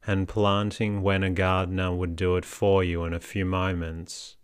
and 0.07 0.27
planting 0.27 1.03
when 1.03 1.23
a 1.23 1.31
gardener 1.31 1.95
would 1.95 2.17
do 2.17 2.37
it 2.37 2.45
for 2.45 2.83
you 2.83 3.05
in 3.05 3.13
a 3.13 3.21
few 3.21 3.45
moments. 3.45 4.37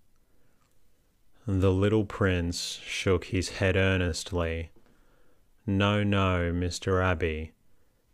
The 1.47 1.73
little 1.73 2.05
prince 2.05 2.81
shook 2.85 3.26
his 3.26 3.50
head 3.50 3.76
earnestly 3.76 4.71
no, 5.69 6.05
no, 6.05 6.52
Mr. 6.55 7.05
Abbey, 7.05 7.50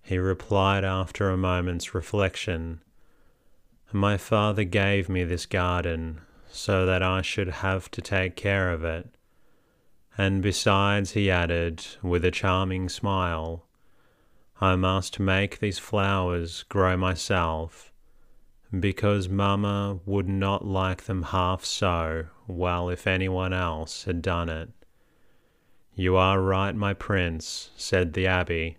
he 0.03 0.19
replied 0.19 0.85
after 0.85 1.31
a 1.31 1.37
moment's 1.37 1.95
reflection. 1.95 2.81
My 3.93 4.17
father 4.17 4.65
gave 4.65 5.09
me 5.09 5.25
this 5.25 5.47
garden 5.47 6.21
so 6.51 6.85
that 6.87 7.03
I 7.03 7.23
should 7.23 7.49
have 7.49 7.91
to 7.93 8.03
take 8.03 8.37
care 8.37 8.71
of 8.71 8.85
it. 8.85 9.09
And 10.19 10.43
besides, 10.43 11.13
he 11.13 11.31
added, 11.31 11.87
with 12.03 12.25
a 12.25 12.31
charming 12.31 12.89
smile, 12.89 13.65
I 14.61 14.77
must 14.77 15.19
make 15.19 15.59
these 15.59 15.79
flowers 15.79 16.65
grow 16.65 16.97
myself, 16.97 17.93
because 18.79 19.29
Mamma 19.29 20.01
would 20.05 20.29
not 20.29 20.67
like 20.67 21.05
them 21.05 21.23
half 21.23 21.65
so 21.65 22.27
well 22.47 22.91
if 22.91 23.07
anyone 23.07 23.53
else 23.53 24.05
had 24.05 24.21
done 24.21 24.49
it. 24.49 24.69
You 25.95 26.17
are 26.17 26.41
right, 26.41 26.75
my 26.75 26.95
prince, 26.95 27.71
said 27.77 28.13
the 28.13 28.25
abbé, 28.25 28.77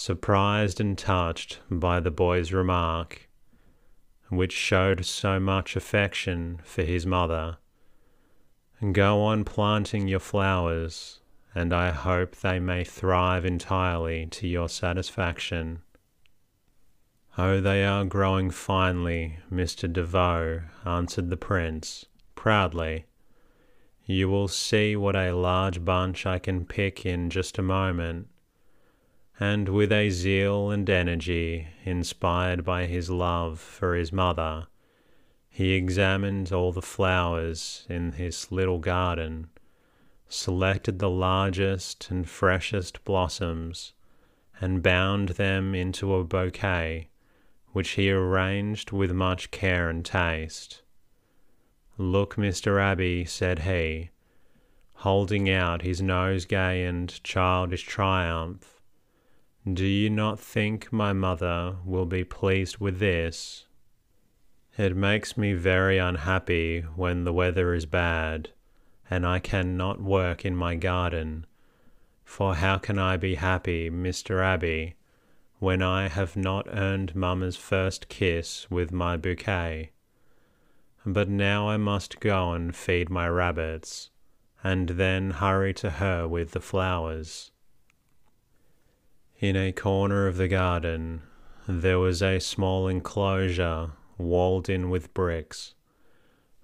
surprised 0.00 0.80
and 0.80 0.96
touched 0.96 1.58
by 1.70 2.00
the 2.00 2.10
boy's 2.10 2.54
remark, 2.54 3.28
which 4.30 4.52
showed 4.52 5.04
so 5.04 5.38
much 5.38 5.76
affection 5.76 6.58
for 6.64 6.82
his 6.82 7.04
mother. 7.04 7.58
Go 8.92 9.20
on 9.20 9.44
planting 9.44 10.08
your 10.08 10.18
flowers, 10.18 11.20
and 11.54 11.74
I 11.74 11.90
hope 11.90 12.36
they 12.36 12.58
may 12.58 12.82
thrive 12.82 13.44
entirely 13.44 14.24
to 14.28 14.48
your 14.48 14.70
satisfaction. 14.70 15.82
Oh, 17.36 17.60
they 17.60 17.84
are 17.84 18.06
growing 18.06 18.50
finely, 18.50 19.38
Mr. 19.52 19.92
Davaux, 19.92 20.62
answered 20.86 21.28
the 21.28 21.36
prince, 21.36 22.06
proudly. 22.34 23.04
You 24.06 24.30
will 24.30 24.48
see 24.48 24.96
what 24.96 25.14
a 25.14 25.32
large 25.32 25.84
bunch 25.84 26.24
I 26.24 26.38
can 26.38 26.64
pick 26.64 27.04
in 27.04 27.28
just 27.28 27.58
a 27.58 27.62
moment. 27.62 28.28
And 29.42 29.70
with 29.70 29.90
a 29.90 30.10
zeal 30.10 30.70
and 30.70 30.88
energy 30.90 31.68
inspired 31.86 32.62
by 32.62 32.84
his 32.84 33.08
love 33.08 33.58
for 33.58 33.94
his 33.94 34.12
mother, 34.12 34.66
he 35.48 35.72
examined 35.72 36.52
all 36.52 36.72
the 36.72 36.82
flowers 36.82 37.86
in 37.88 38.12
his 38.12 38.52
little 38.52 38.78
garden, 38.78 39.48
selected 40.28 40.98
the 40.98 41.08
largest 41.08 42.10
and 42.10 42.28
freshest 42.28 43.02
blossoms, 43.06 43.94
and 44.60 44.82
bound 44.82 45.30
them 45.30 45.74
into 45.74 46.14
a 46.14 46.22
bouquet, 46.22 47.08
which 47.72 47.92
he 47.92 48.10
arranged 48.10 48.92
with 48.92 49.10
much 49.10 49.50
care 49.50 49.88
and 49.88 50.04
taste. 50.04 50.82
Look, 51.96 52.36
Mr. 52.36 52.78
Abbey, 52.78 53.24
said 53.24 53.60
he, 53.60 54.10
holding 54.96 55.48
out 55.48 55.80
his 55.80 56.02
nosegay 56.02 56.86
and 56.86 57.22
childish 57.24 57.84
triumph. 57.84 58.79
Do 59.70 59.84
you 59.84 60.08
not 60.08 60.40
think 60.40 60.90
my 60.90 61.12
mother 61.12 61.76
will 61.84 62.06
be 62.06 62.24
pleased 62.24 62.78
with 62.78 62.98
this? 62.98 63.66
It 64.78 64.96
makes 64.96 65.36
me 65.36 65.52
very 65.52 65.98
unhappy 65.98 66.80
when 66.80 67.24
the 67.24 67.32
weather 67.34 67.74
is 67.74 67.84
bad, 67.84 68.52
and 69.10 69.26
I 69.26 69.38
cannot 69.38 70.00
work 70.00 70.46
in 70.46 70.56
my 70.56 70.76
garden. 70.76 71.44
For 72.24 72.54
how 72.54 72.78
can 72.78 72.98
I 72.98 73.18
be 73.18 73.34
happy, 73.34 73.90
Mr. 73.90 74.42
Abbey, 74.42 74.94
when 75.58 75.82
I 75.82 76.08
have 76.08 76.36
not 76.36 76.66
earned 76.70 77.14
mamma's 77.14 77.56
first 77.56 78.08
kiss 78.08 78.70
with 78.70 78.92
my 78.92 79.18
bouquet? 79.18 79.90
But 81.04 81.28
now 81.28 81.68
I 81.68 81.76
must 81.76 82.18
go 82.18 82.52
and 82.52 82.74
feed 82.74 83.10
my 83.10 83.28
rabbits, 83.28 84.08
and 84.64 84.88
then 84.90 85.32
hurry 85.32 85.74
to 85.74 85.90
her 85.90 86.26
with 86.26 86.52
the 86.52 86.60
flowers. 86.60 87.50
In 89.40 89.56
a 89.56 89.72
corner 89.72 90.26
of 90.26 90.36
the 90.36 90.48
garden 90.48 91.22
there 91.66 91.98
was 91.98 92.22
a 92.22 92.40
small 92.40 92.86
enclosure 92.88 93.92
walled 94.18 94.68
in 94.68 94.90
with 94.90 95.14
bricks, 95.14 95.72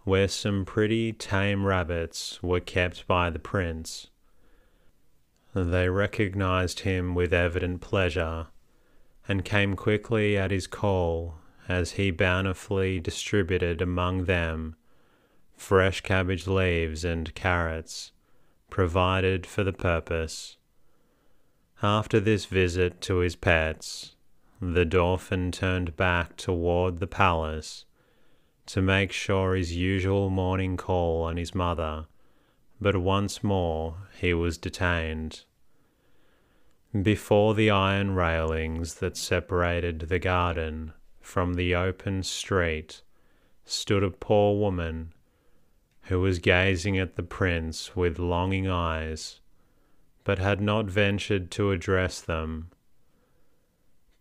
where 0.05 0.29
some 0.29 0.67
pretty 0.67 1.15
tame 1.15 1.65
rabbits 1.65 2.43
were 2.43 2.61
kept 2.61 3.07
by 3.07 3.31
the 3.31 3.39
prince. 3.39 4.09
They 5.55 5.89
recognized 5.89 6.81
him 6.81 7.15
with 7.15 7.33
evident 7.33 7.81
pleasure, 7.81 8.49
and 9.27 9.43
came 9.43 9.75
quickly 9.75 10.37
at 10.37 10.51
his 10.51 10.67
call 10.67 11.37
as 11.69 11.93
he 11.93 12.11
bountifully 12.11 13.01
distributed 13.01 13.81
among 13.81 14.27
them 14.27 14.77
fresh 15.57 16.03
cabbage 16.03 16.47
leaves 16.47 17.07
and 17.07 17.35
carrots, 17.35 18.13
provided 18.69 19.47
for 19.47 19.65
the 19.65 19.73
purpose. 19.73 20.59
After 21.83 22.21
this 22.21 22.47
visit 22.47 23.03
to 23.03 23.19
his 23.19 23.37
pets, 23.37 24.17
the 24.61 24.87
Dauphin 24.87 25.53
turned 25.53 25.95
back 25.95 26.37
toward 26.37 27.01
the 27.01 27.07
palace 27.07 27.85
to 28.67 28.81
make 28.81 29.13
sure 29.13 29.55
his 29.55 29.77
usual 29.77 30.31
morning 30.31 30.79
call 30.79 31.23
on 31.23 31.37
his 31.37 31.55
mother, 31.55 32.07
but 32.81 32.97
once 32.97 33.45
more 33.45 34.09
he 34.19 34.33
was 34.33 34.57
detained. 34.57 35.45
Before 37.03 37.55
the 37.55 37.71
iron 37.71 38.15
railings 38.15 38.95
that 38.95 39.17
separated 39.19 40.01
the 40.01 40.19
garden 40.19 40.95
from 41.21 41.55
the 41.55 41.75
open 41.75 42.23
street 42.23 43.03
stood 43.67 44.03
a 44.03 44.11
poor 44.11 44.59
woman 44.59 45.13
who 46.03 46.21
was 46.21 46.39
gazing 46.39 46.99
at 46.99 47.17
the 47.17 47.23
prince 47.23 47.95
with 47.95 48.19
longing 48.19 48.67
eyes, 48.67 49.41
but 50.27 50.41
had 50.41 50.61
not 50.61 50.87
ventured 50.87 51.53
to 51.53 51.71
address 51.71 52.21
them. 52.21 52.69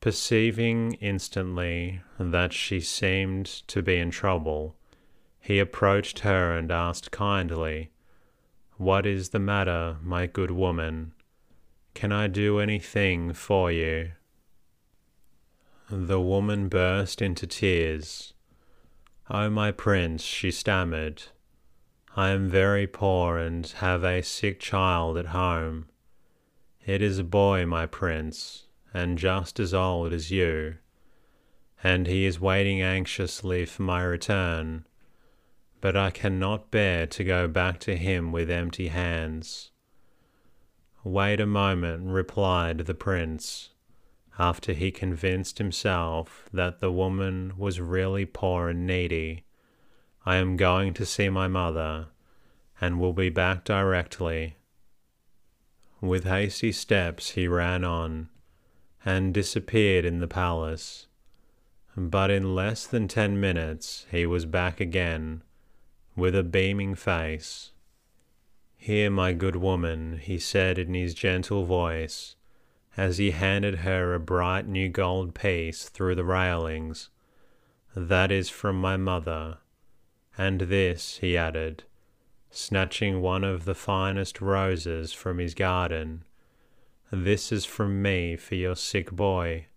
Perceiving 0.02 0.94
instantly 1.02 2.00
that 2.20 2.54
she 2.54 2.80
seemed 2.80 3.48
to 3.68 3.82
be 3.82 3.98
in 3.98 4.12
trouble, 4.12 4.76
he 5.42 5.58
approached 5.58 6.20
her 6.20 6.56
and 6.56 6.72
asked 6.72 7.10
kindly, 7.10 7.90
What 8.78 9.08
is 9.08 9.30
the 9.30 9.40
matter, 9.40 9.98
my 10.04 10.28
good 10.28 10.52
woman? 10.52 11.14
Can 11.96 12.12
I 12.12 12.28
do 12.28 12.60
anything 12.60 13.34
for 13.34 13.72
you? 13.72 14.12
The 15.90 16.22
woman 16.22 16.70
burst 16.70 17.20
into 17.20 17.48
tears. 17.48 18.36
Oh, 19.28 19.50
my 19.50 19.72
prince, 19.72 20.22
she 20.22 20.52
stammered, 20.52 21.24
I 22.16 22.30
am 22.30 22.48
very 22.48 22.86
poor 22.86 23.40
and 23.40 23.66
have 23.78 24.04
a 24.04 24.22
sick 24.22 24.60
child 24.60 25.18
at 25.18 25.28
home. 25.28 25.88
It 26.86 27.02
is 27.02 27.18
a 27.18 27.24
boy, 27.24 27.66
my 27.66 27.88
prince, 27.88 28.68
and 28.94 29.18
just 29.18 29.60
as 29.60 29.74
old 29.74 30.14
as 30.14 30.30
you, 30.30 30.76
and 31.84 32.06
he 32.06 32.26
is 32.26 32.40
waiting 32.40 32.80
anxiously 32.80 33.66
for 33.66 33.82
my 33.82 34.04
return, 34.04 34.86
but 35.82 35.98
I 35.98 36.12
cannot 36.12 36.70
bear 36.70 37.08
to 37.08 37.24
go 37.24 37.48
back 37.48 37.80
to 37.82 37.98
him 37.98 38.32
with 38.32 38.52
empty 38.52 38.90
hands. 38.90 39.72
Wait 41.04 41.40
a 41.40 41.48
moment, 41.48 42.06
replied 42.06 42.78
the 42.80 42.94
prince, 42.94 43.70
after 44.38 44.74
he 44.74 44.92
convinced 44.92 45.58
himself 45.58 46.48
that 46.54 46.82
the 46.82 46.92
woman 46.92 47.54
was 47.58 47.80
really 47.80 48.26
poor 48.26 48.70
and 48.70 48.86
needy. 48.86 49.44
I 50.24 50.36
am 50.36 50.56
going 50.56 50.94
to 50.96 51.06
see 51.06 51.30
my 51.30 51.48
mother, 51.48 52.10
and 52.80 53.00
will 53.00 53.14
be 53.14 53.30
back 53.30 53.64
directly. 53.64 54.58
With 56.06 56.26
hasty 56.26 56.72
steps 56.72 57.32
he 57.32 57.48
ran 57.48 57.84
on, 57.84 58.30
and 59.04 59.34
disappeared 59.34 60.06
in 60.06 60.20
the 60.20 60.28
palace. 60.28 61.08
But 61.98 62.30
in 62.30 62.54
less 62.54 62.86
than 62.86 63.08
ten 63.08 63.40
minutes 63.40 64.06
he 64.12 64.28
was 64.28 64.46
back 64.46 64.80
again, 64.80 65.42
with 66.16 66.36
a 66.36 66.44
beaming 66.44 66.94
face. 66.94 67.72
Here, 68.78 69.10
my 69.10 69.34
good 69.34 69.56
woman, 69.56 70.20
he 70.22 70.38
said 70.38 70.78
in 70.78 70.94
his 70.94 71.16
gentle 71.16 71.66
voice, 71.66 72.36
as 72.96 73.18
he 73.18 73.32
handed 73.32 73.80
her 73.80 74.14
a 74.14 74.20
bright 74.20 74.68
new 74.68 74.90
gold 74.90 75.34
piece 75.34 75.90
through 75.90 76.14
the 76.14 76.24
railings. 76.24 77.10
That 77.96 78.32
is 78.32 78.50
from 78.50 78.80
my 78.80 78.96
mother. 78.96 79.58
And 80.38 80.62
this, 80.62 81.18
he 81.18 81.36
added, 81.36 81.86
snatching 82.56 83.22
one 83.22 83.44
of 83.44 83.66
the 83.66 83.76
finest 83.76 84.42
roses 84.42 85.14
from 85.14 85.38
his 85.38 85.54
garden, 85.54 86.24
this 87.12 87.52
is 87.52 87.66
from 87.66 88.02
me 88.02 88.36
for 88.36 88.56
your 88.56 88.76
sick 88.76 89.12
boy. 89.12 89.68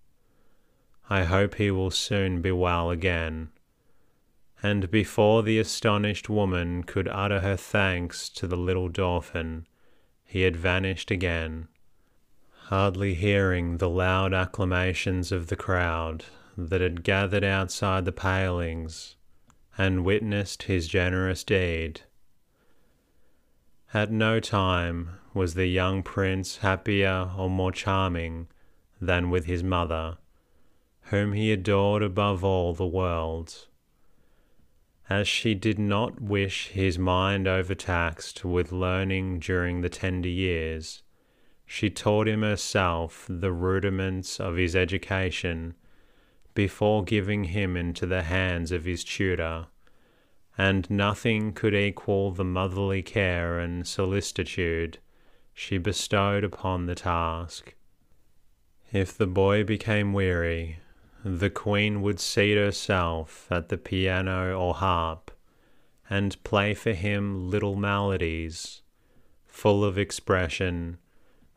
I 1.11 1.25
hope 1.25 1.55
he 1.55 1.71
will 1.71 1.91
soon 1.91 2.41
be 2.41 2.53
well 2.53 2.91
again. 2.91 3.51
And 4.63 4.91
before 4.91 5.43
the 5.43 5.59
astonished 5.59 6.29
woman 6.29 6.83
could 6.83 7.09
utter 7.09 7.41
her 7.41 7.57
thanks 7.57 8.29
to 8.31 8.47
the 8.47 8.57
little 8.57 8.89
Dauphin, 8.89 9.67
he 10.25 10.43
had 10.43 10.57
vanished 10.57 11.11
again 11.11 11.69
hardly 12.69 13.15
hearing 13.15 13.79
the 13.79 13.89
loud 13.89 14.35
acclamations 14.35 15.33
of 15.33 15.47
the 15.47 15.57
crowd 15.57 16.23
that 16.55 16.83
had 16.83 17.03
gathered 17.03 17.43
outside 17.43 18.05
the 18.05 18.13
palings 18.13 19.17
and 19.79 20.05
witnessed 20.05 20.65
his 20.65 20.87
generous 20.87 21.43
deed. 21.45 22.03
At 23.95 24.11
no 24.11 24.39
time 24.39 25.11
was 25.33 25.55
the 25.55 25.67
young 25.67 26.03
prince 26.03 26.59
happier 26.59 27.31
or 27.37 27.49
more 27.49 27.73
charming 27.73 28.49
than 29.01 29.31
with 29.31 29.47
his 29.47 29.63
mother, 29.65 30.19
whom 31.05 31.33
he 31.33 31.53
adored 31.53 32.03
above 32.03 32.45
all 32.45 32.75
the 32.75 32.87
world. 32.87 33.67
As 35.09 35.27
she 35.27 35.55
did 35.55 35.79
not 35.79 36.21
wish 36.21 36.69
his 36.69 36.99
mind 36.99 37.49
overtaxed 37.49 38.45
with 38.45 38.73
learning 38.73 39.39
during 39.39 39.81
the 39.81 39.89
tender 39.89 40.29
years, 40.29 41.03
she 41.65 41.89
taught 41.89 42.29
him 42.29 42.43
herself 42.43 43.25
the 43.29 43.53
rudiments 43.53 44.39
of 44.39 44.57
his 44.57 44.77
education 44.77 45.75
before 46.53 47.05
giving 47.05 47.45
him 47.45 47.75
into 47.77 48.05
the 48.05 48.25
hands 48.25 48.71
of 48.71 48.85
his 48.85 49.03
tutor, 49.03 49.69
and 50.59 50.91
nothing 50.91 51.53
could 51.53 51.75
equal 51.75 52.33
the 52.33 52.45
motherly 52.45 53.01
care 53.01 53.61
and 53.61 53.87
solicitude 53.87 54.99
she 55.55 55.79
bestowed 55.79 56.43
upon 56.43 56.87
the 56.87 56.97
task. 56.97 57.75
If 58.93 59.17
the 59.17 59.27
boy 59.27 59.63
became 59.63 60.13
weary, 60.13 60.81
the 61.25 61.51
queen 61.51 62.03
would 62.03 62.19
seat 62.21 62.57
herself 62.57 63.47
at 63.51 63.69
the 63.69 63.79
piano 63.79 64.59
or 64.59 64.75
harp 64.75 65.31
and 66.11 66.43
play 66.43 66.75
for 66.75 66.93
him 66.93 67.49
little 67.51 67.77
melodies 67.77 68.83
full 69.47 69.85
of 69.85 69.99
expression 69.99 70.99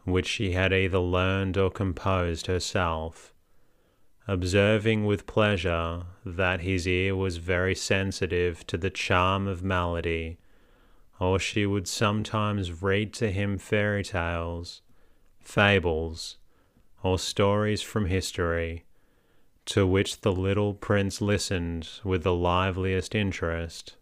which 0.03 0.27
she 0.27 0.53
had 0.53 0.73
either 0.73 0.99
learned 0.99 1.57
or 1.57 1.69
composed 1.69 2.47
herself, 2.47 3.33
observing 4.27 5.05
with 5.05 5.25
pleasure 5.25 6.03
that 6.25 6.61
his 6.61 6.87
ear 6.87 7.15
was 7.15 7.37
very 7.37 7.75
sensitive 7.75 8.65
to 8.67 8.77
the 8.77 8.89
charm 8.89 9.47
of 9.47 9.63
melody, 9.63 10.37
or 11.19 11.39
she 11.39 11.65
would 11.65 11.87
sometimes 11.87 12.81
read 12.81 13.13
to 13.13 13.31
him 13.31 13.57
fairy 13.57 14.03
tales, 14.03 14.81
fables, 15.39 16.37
or 17.03 17.17
stories 17.17 17.81
from 17.81 18.05
history, 18.05 18.85
to 19.65 19.85
which 19.85 20.21
the 20.21 20.31
little 20.31 20.73
prince 20.73 21.21
listened 21.21 21.87
with 22.03 22.23
the 22.23 22.33
liveliest 22.33 23.13
interest. 23.15 23.95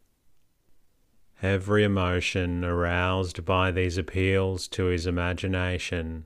Every 1.41 1.85
emotion 1.85 2.65
aroused 2.65 3.45
by 3.45 3.71
these 3.71 3.97
appeals 3.97 4.67
to 4.69 4.85
his 4.85 5.07
imagination 5.07 6.25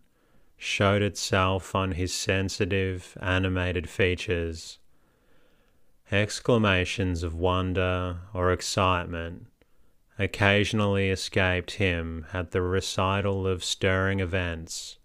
showed 0.63 1.01
itself 1.01 1.75
on 1.75 1.91
his 1.91 2.13
sensitive, 2.13 3.17
animated 3.21 3.89
features. 3.89 4.79
Exclamations 6.11 7.21
of 7.21 7.33
wonder 7.33 8.19
or 8.33 8.51
excitement 8.51 9.47
occasionally 10.17 11.09
escaped 11.09 11.71
him 11.71 12.25
at 12.31 12.51
the 12.51 12.61
recital 12.61 13.45
of 13.45 13.63
stirring 13.63 14.19
events 14.19 14.97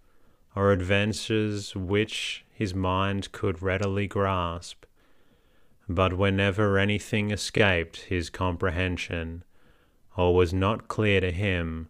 or 0.54 0.70
adventures 0.70 1.74
which 1.74 2.44
his 2.52 2.74
mind 2.74 3.32
could 3.32 3.62
readily 3.62 4.06
grasp. 4.06 4.84
But 5.88 6.12
whenever 6.12 6.78
anything 6.78 7.30
escaped 7.30 8.02
his 8.02 8.30
comprehension, 8.30 9.44
or 10.16 10.34
was 10.34 10.52
not 10.52 10.88
clear 10.88 11.20
to 11.20 11.32
him, 11.32 11.88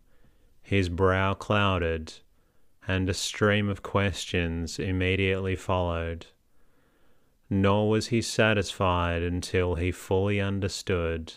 his 0.62 0.88
brow 0.88 1.34
clouded, 1.34 2.14
and 2.88 3.08
a 3.08 3.14
stream 3.14 3.68
of 3.68 3.82
questions 3.82 4.78
immediately 4.78 5.54
followed. 5.54 6.26
Nor 7.48 7.88
was 7.88 8.08
he 8.08 8.20
satisfied 8.20 9.22
until 9.22 9.74
he 9.76 9.92
fully 9.92 10.40
understood. 10.40 11.34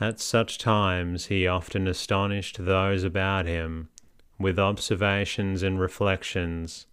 At 0.00 0.18
such 0.18 0.58
times 0.58 1.26
he 1.26 1.46
often 1.46 1.86
astonished 1.86 2.64
those 2.64 3.04
about 3.04 3.46
him 3.46 3.90
with 4.38 4.58
observations 4.58 5.62
and 5.62 5.78
reflections 5.78 6.86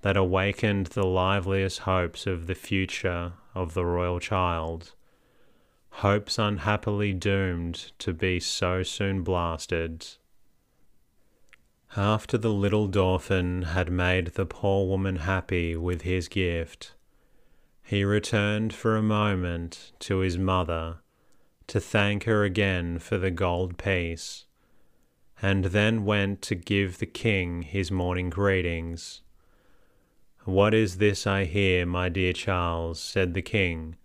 that 0.00 0.16
awakened 0.16 0.86
the 0.86 1.06
liveliest 1.06 1.80
hopes 1.80 2.26
of 2.26 2.46
the 2.46 2.54
future 2.54 3.32
of 3.54 3.74
the 3.74 3.84
royal 3.84 4.20
child 4.20 4.92
hopes 6.00 6.38
unhappily 6.38 7.10
doomed 7.14 7.90
to 7.98 8.12
be 8.12 8.38
so 8.38 8.82
soon 8.82 9.22
blasted. 9.22 10.06
After 11.94 12.38
the 12.38 12.52
little 12.52 12.88
Dauphin 12.88 13.62
had 13.62 13.90
made 13.90 14.28
the 14.28 14.46
poor 14.46 14.86
woman 14.86 15.16
happy 15.16 15.76
with 15.76 16.02
his 16.02 16.28
gift, 16.28 16.94
he 17.82 18.04
returned 18.04 18.74
for 18.74 18.96
a 18.96 19.02
moment 19.02 19.92
to 20.00 20.18
his 20.18 20.36
mother 20.38 20.98
to 21.66 21.78
thank 21.78 22.24
her 22.24 22.44
again 22.44 22.98
for 22.98 23.18
the 23.18 23.30
gold 23.30 23.78
piece, 23.78 24.46
and 25.40 25.66
then 25.66 26.04
went 26.04 26.42
to 26.42 26.54
give 26.54 26.98
the 26.98 27.06
king 27.06 27.62
his 27.62 27.90
morning 27.90 28.30
greetings. 28.30 29.22
What 30.44 30.74
is 30.74 30.98
this 30.98 31.26
I 31.26 31.44
hear, 31.44 31.86
my 31.86 32.08
dear 32.08 32.32
Charles? 32.32 33.00
said 33.00 33.34
the 33.34 33.42
king 33.42 33.96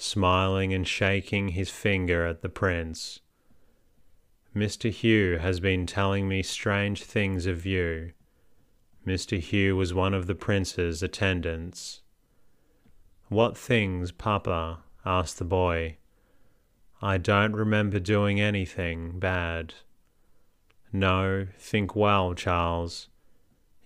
smiling 0.00 0.72
and 0.72 0.86
shaking 0.86 1.48
his 1.48 1.70
finger 1.70 2.26
at 2.26 2.42
the 2.42 2.48
prince. 2.48 3.20
Mr. 4.54 4.90
Hue 4.90 5.38
has 5.38 5.60
been 5.60 5.86
telling 5.86 6.28
me 6.28 6.42
strange 6.42 7.02
things 7.02 7.46
of 7.46 7.66
you. 7.66 8.12
Mr. 9.06 9.38
Hue 9.38 9.76
was 9.76 9.94
one 9.94 10.14
of 10.14 10.26
the 10.26 10.34
prince's 10.34 11.02
attendants. 11.02 12.00
What 13.28 13.56
things, 13.56 14.10
papa? 14.10 14.80
asked 15.04 15.38
the 15.38 15.44
boy. 15.44 15.96
I 17.00 17.18
don't 17.18 17.52
remember 17.54 18.00
doing 18.00 18.40
anything 18.40 19.18
bad. 19.18 19.74
No, 20.92 21.46
think 21.58 21.94
well, 21.94 22.34
Charles. 22.34 23.08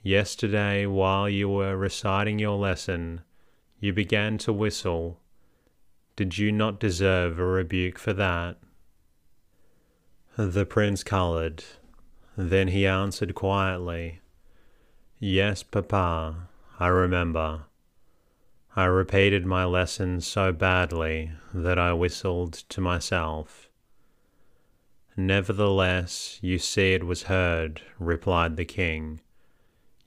Yesterday, 0.03 0.87
while 0.87 1.29
you 1.29 1.49
were 1.49 1.77
reciting 1.77 2.39
your 2.39 2.57
lesson, 2.57 3.23
you 3.81 3.93
began 3.93 4.39
to 4.39 4.53
whistle 4.53 5.19
did 6.15 6.37
you 6.37 6.53
not 6.53 6.79
deserve 6.79 7.39
a 7.39 7.45
rebuke 7.45 7.99
for 7.99 8.13
that? 8.13 8.59
The 10.37 10.65
prince 10.65 11.05
coloured. 11.05 11.63
Then 12.39 12.69
he 12.69 12.87
answered 12.87 13.35
quietly, 13.35 14.21
Yes, 15.19 15.63
papa, 15.63 16.49
I 16.81 16.89
remember. 16.89 17.65
I 18.75 18.85
repeated 18.85 19.45
my 19.45 19.67
lesson 19.67 20.23
so 20.23 20.51
badly 20.51 21.33
that 21.53 21.79
I 21.79 21.93
whistled 21.93 22.55
to 22.71 22.81
myself. 22.81 23.69
Nevertheless, 25.15 26.39
you 26.41 26.59
see 26.59 26.95
it 26.95 27.05
was 27.05 27.25
heard, 27.25 27.83
replied 27.99 28.57
the 28.57 28.65
king. 28.65 29.21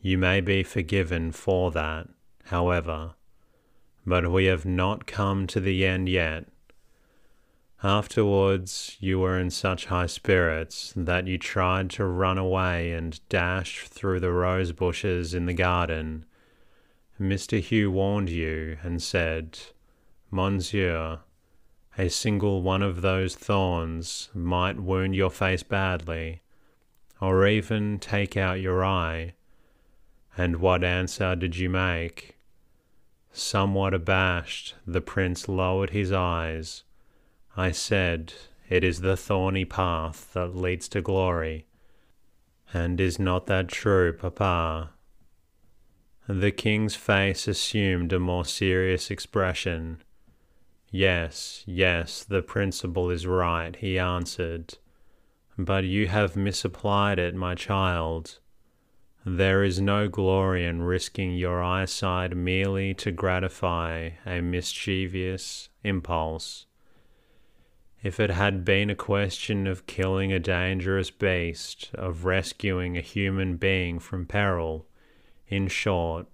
You 0.01 0.17
may 0.17 0.41
be 0.41 0.63
forgiven 0.63 1.31
for 1.31 1.69
that, 1.71 2.09
however, 2.45 3.13
but 4.03 4.31
we 4.31 4.45
have 4.45 4.65
not 4.65 5.05
come 5.05 5.45
to 5.47 5.59
the 5.59 5.85
end 5.85 6.09
yet. 6.09 6.47
Afterwards, 7.85 8.97
you 8.99 9.19
were 9.19 9.37
in 9.37 9.51
such 9.51 9.85
high 9.85 10.07
spirits 10.07 10.91
that 10.95 11.27
you 11.27 11.37
tried 11.37 11.91
to 11.91 12.05
run 12.05 12.39
away 12.39 12.91
and 12.93 13.19
dash 13.29 13.87
through 13.87 14.21
the 14.21 14.31
rose 14.31 14.71
bushes 14.71 15.35
in 15.35 15.45
the 15.45 15.53
garden. 15.53 16.25
Mr. 17.21 17.59
Hue 17.59 17.91
warned 17.91 18.31
you 18.31 18.79
and 18.81 19.03
said, 19.03 19.59
Monsieur, 20.31 21.19
a 21.95 22.09
single 22.09 22.63
one 22.63 22.81
of 22.81 23.03
those 23.03 23.35
thorns 23.35 24.29
might 24.33 24.79
wound 24.79 25.15
your 25.15 25.29
face 25.29 25.61
badly, 25.61 26.41
or 27.21 27.45
even 27.45 27.99
take 27.99 28.35
out 28.35 28.59
your 28.59 28.83
eye. 28.83 29.35
And 30.35 30.55
what 30.55 30.83
answer 30.83 31.35
did 31.35 31.55
you 31.55 31.69
make? 31.69 32.35
Somewhat 33.31 33.93
abashed, 33.93 34.73
the 34.87 35.01
prince 35.01 35.47
lowered 35.47 35.91
his 35.91 36.11
eyes. 36.11 36.84
I 37.57 37.71
said, 37.71 38.33
It 38.69 38.83
is 38.83 39.01
the 39.01 39.15
thorny 39.15 39.63
path 39.63 40.33
that 40.33 40.55
leads 40.55 40.89
to 40.89 41.01
glory. 41.01 41.67
And 42.73 42.99
is 42.99 43.17
not 43.17 43.47
that 43.47 43.69
true, 43.69 44.11
Papa? 44.11 44.91
The 46.27 46.51
king's 46.51 46.95
face 46.95 47.47
assumed 47.47 48.11
a 48.11 48.19
more 48.19 48.43
serious 48.43 49.09
expression. 49.09 50.01
Yes, 50.91 51.63
yes, 51.65 52.23
the 52.23 52.41
principle 52.41 53.09
is 53.09 53.27
right, 53.27 53.75
he 53.75 53.99
answered. 53.99 54.77
But 55.57 55.83
you 55.85 56.07
have 56.07 56.35
misapplied 56.35 57.19
it, 57.19 57.35
my 57.35 57.55
child. 57.55 58.39
There 59.25 59.63
is 59.63 59.79
no 59.79 60.07
glory 60.07 60.65
in 60.65 60.83
risking 60.83 61.35
your 61.35 61.63
eyesight 61.63 62.35
merely 62.35 62.93
to 62.95 63.11
gratify 63.11 64.11
a 64.25 64.41
mischievous 64.41 65.69
impulse. 65.83 66.65
If 68.03 68.19
it 68.19 68.29
had 68.29 68.63
been 68.63 68.89
a 68.89 68.95
question 68.95 69.65
of 69.65 69.87
killing 69.87 70.31
a 70.31 70.39
dangerous 70.39 71.09
beast, 71.09 71.89
of 71.93 72.25
rescuing 72.25 72.97
a 72.97 73.01
human 73.01 73.57
being 73.57 73.99
from 73.99 74.25
peril, 74.25 74.85
in 75.47 75.67
short, 75.67 76.27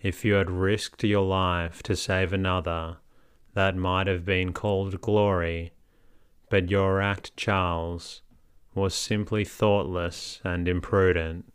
if 0.00 0.24
you 0.24 0.34
had 0.34 0.50
risked 0.50 1.04
your 1.04 1.24
life 1.24 1.82
to 1.84 1.96
save 1.96 2.32
another, 2.32 2.98
that 3.54 3.76
might 3.76 4.06
have 4.06 4.24
been 4.24 4.52
called 4.52 5.00
glory, 5.00 5.72
but 6.48 6.70
your 6.70 7.00
act, 7.00 7.36
Charles, 7.36 8.22
was 8.74 8.94
simply 8.94 9.44
thoughtless 9.44 10.40
and 10.44 10.68
imprudent. 10.68 11.52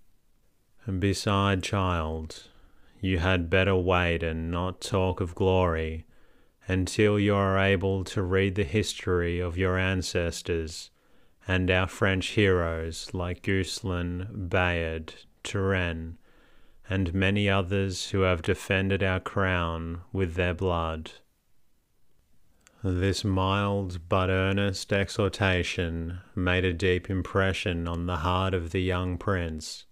And 0.85 0.99
beside, 0.99 1.63
child, 1.63 2.47
you 2.99 3.19
had 3.19 3.49
better 3.49 3.75
wait 3.75 4.23
and 4.23 4.51
not 4.51 4.81
talk 4.81 5.21
of 5.21 5.35
glory 5.35 6.05
until 6.67 7.19
you 7.19 7.35
are 7.35 7.57
able 7.57 8.03
to 8.03 8.21
read 8.21 8.55
the 8.55 8.63
history 8.63 9.39
of 9.39 9.57
your 9.57 9.77
ancestors 9.77 10.91
and 11.47 11.69
our 11.71 11.87
French 11.87 12.27
heroes 12.29 13.09
like 13.13 13.41
Guesclin, 13.41 14.49
Bayard, 14.49 15.13
Turenne, 15.43 16.17
and 16.89 17.13
many 17.13 17.49
others 17.49 18.11
who 18.11 18.21
have 18.21 18.41
defended 18.41 19.01
our 19.01 19.19
crown 19.19 20.01
with 20.13 20.35
their 20.35 20.53
blood. 20.53 21.11
This 22.83 23.23
mild 23.23 24.09
but 24.09 24.29
earnest 24.29 24.91
exhortation 24.91 26.19
made 26.35 26.65
a 26.65 26.73
deep 26.73 27.09
impression 27.09 27.87
on 27.87 28.07
the 28.07 28.17
heart 28.17 28.53
of 28.53 28.71
the 28.71 28.81
young 28.81 29.17
prince. 29.17 29.85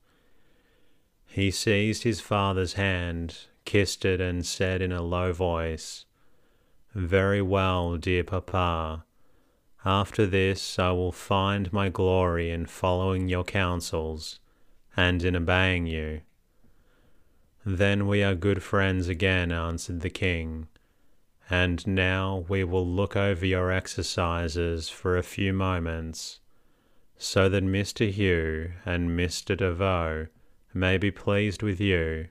He 1.28 1.52
seized 1.52 2.02
his 2.02 2.20
father's 2.20 2.74
hand, 2.74 3.38
kissed 3.64 4.06
it, 4.06 4.20
and 4.20 4.44
said 4.44 4.82
in 4.82 4.92
a 4.92 5.04
low 5.04 5.32
voice, 5.34 6.06
Very 7.00 7.42
well, 7.42 7.98
dear 7.98 8.24
papa. 8.24 9.06
After 9.86 10.26
this 10.28 10.78
I 10.78 10.92
will 10.92 11.14
find 11.14 11.72
my 11.72 11.88
glory 11.90 12.50
in 12.50 12.66
following 12.66 13.30
your 13.30 13.46
counsels 13.46 14.40
and 14.98 15.24
in 15.24 15.36
obeying 15.36 15.88
you. 15.88 16.22
Then 17.66 18.06
we 18.08 18.22
are 18.24 18.36
good 18.36 18.62
friends 18.62 19.08
again, 19.08 19.52
answered 19.52 20.02
the 20.02 20.10
king 20.10 20.68
and 21.50 21.86
now 21.88 22.46
we 22.48 22.64
will 22.64 22.86
look 22.86 23.16
over 23.16 23.46
your 23.46 23.72
exercises 23.72 24.88
for 24.88 25.18
a 25.18 25.24
few 25.24 25.52
moments, 25.52 26.40
so 27.18 27.50
that 27.50 27.64
Mr. 27.64 28.12
Hue 28.12 28.74
and 28.86 29.10
Mr. 29.10 29.58
Davaux 29.58 30.28
may 30.74 30.98
be 30.98 31.10
pleased 31.10 31.64
with 31.64 31.82
you. 31.82 32.28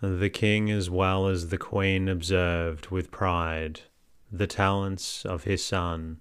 The 0.00 0.30
king 0.30 0.70
as 0.70 0.88
well 0.88 1.26
as 1.26 1.48
the 1.48 1.58
queen 1.58 2.08
observed 2.08 2.88
with 2.88 3.10
pride 3.10 3.80
the 4.30 4.46
talents 4.46 5.24
of 5.24 5.44
his 5.44 5.64
son, 5.64 6.20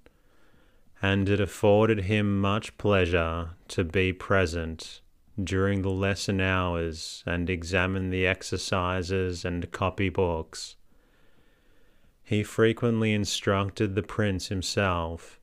and 1.02 1.30
it 1.30 1.40
afforded 1.40 2.02
him 2.02 2.42
much 2.42 2.76
pleasure 2.80 3.52
to 3.68 3.84
be 3.84 4.14
present 4.14 5.02
during 5.42 5.84
the 5.84 5.92
lesson 5.92 6.42
hours 6.42 7.24
and 7.28 7.50
examine 7.50 8.10
the 8.10 8.26
exercises 8.26 9.46
and 9.46 9.72
copy 9.72 10.10
books. 10.10 10.76
He 12.24 12.44
frequently 12.44 13.14
instructed 13.14 13.94
the 13.94 14.02
prince 14.02 14.48
himself, 14.48 15.40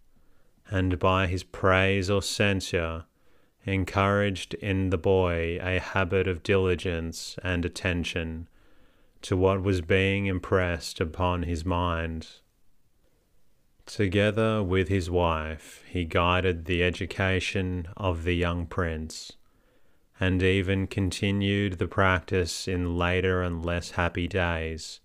and 0.68 0.98
by 0.98 1.28
his 1.28 1.44
praise 1.44 2.10
or 2.10 2.22
censure 2.22 3.04
encouraged 3.64 4.54
in 4.54 4.90
the 4.90 4.98
boy 4.98 5.58
a 5.60 5.78
habit 5.78 6.28
of 6.28 6.42
diligence 6.42 7.36
and 7.42 7.64
attention 7.64 8.48
to 9.22 9.36
what 9.36 9.62
was 9.62 9.80
being 9.80 10.26
impressed 10.26 11.00
upon 11.00 11.44
his 11.44 11.64
mind. 11.64 12.28
Together 13.86 14.62
with 14.62 14.88
his 14.88 15.10
wife, 15.10 15.82
he 15.88 16.04
guided 16.04 16.64
the 16.64 16.82
education 16.82 17.86
of 17.96 18.24
the 18.24 18.34
young 18.34 18.66
prince, 18.66 19.32
and 20.18 20.42
even 20.42 20.86
continued 20.86 21.74
the 21.74 21.88
practice 21.88 22.66
in 22.68 22.96
later 22.96 23.42
and 23.42 23.64
less 23.64 23.92
happy 23.92 24.26
days 24.28 25.00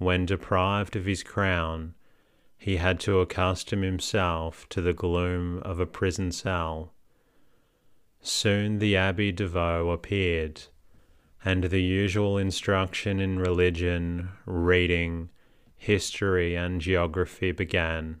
when 0.00 0.24
deprived 0.24 0.96
of 0.96 1.04
his 1.04 1.22
crown, 1.22 1.94
he 2.56 2.76
had 2.76 2.98
to 2.98 3.20
accustom 3.20 3.82
himself 3.82 4.66
to 4.70 4.80
the 4.80 4.94
gloom 4.94 5.58
of 5.58 5.78
a 5.78 5.84
prison 5.84 6.32
cell. 6.32 6.94
Soon 8.22 8.78
the 8.78 8.96
Abbe 8.96 9.32
Davaux 9.32 9.90
appeared, 9.90 10.62
and 11.44 11.64
the 11.64 11.82
usual 11.82 12.36
instruction 12.36 13.18
in 13.18 13.38
religion, 13.38 14.30
reading, 14.44 15.30
history, 15.76 16.54
and 16.54 16.80
geography 16.80 17.50
began. 17.52 18.20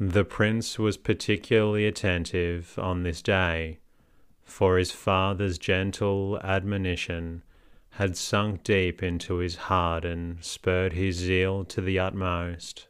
The 0.00 0.24
prince 0.24 0.78
was 0.78 0.96
particularly 0.96 1.86
attentive 1.86 2.78
on 2.78 3.02
this 3.02 3.20
day, 3.20 3.78
for 4.42 4.78
his 4.78 4.90
father's 4.90 5.58
gentle 5.58 6.40
admonition 6.42 7.42
had 7.96 8.16
sunk 8.16 8.64
deep 8.64 9.02
into 9.02 9.36
his 9.36 9.56
heart 9.56 10.04
and 10.04 10.42
spurred 10.42 10.94
his 10.94 11.16
zeal 11.16 11.64
to 11.66 11.82
the 11.82 11.98
utmost. 11.98 12.88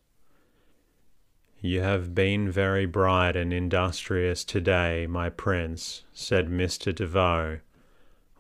You 1.65 1.83
have 1.83 2.13
been 2.13 2.51
very 2.51 2.87
bright 2.87 3.37
and 3.37 3.53
industrious 3.53 4.43
today, 4.43 5.07
my 5.07 5.31
prince, 5.31 6.03
said 6.13 6.49
Mr. 6.49 6.93
Davaux, 6.93 7.61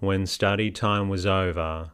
when 0.01 0.27
study 0.27 0.73
time 0.73 1.09
was 1.09 1.25
over, 1.25 1.93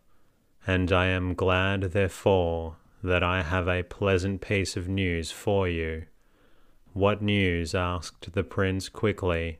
and 0.66 0.90
I 0.90 1.08
am 1.08 1.34
glad, 1.34 1.82
therefore, 1.92 2.76
that 3.02 3.22
I 3.22 3.42
have 3.42 3.68
a 3.68 3.82
pleasant 3.82 4.40
piece 4.40 4.74
of 4.74 4.88
news 4.88 5.30
for 5.30 5.68
you. 5.68 6.06
What 6.94 7.20
news? 7.20 7.74
asked 7.74 8.32
the 8.32 8.42
prince 8.42 8.88
quickly. 8.88 9.58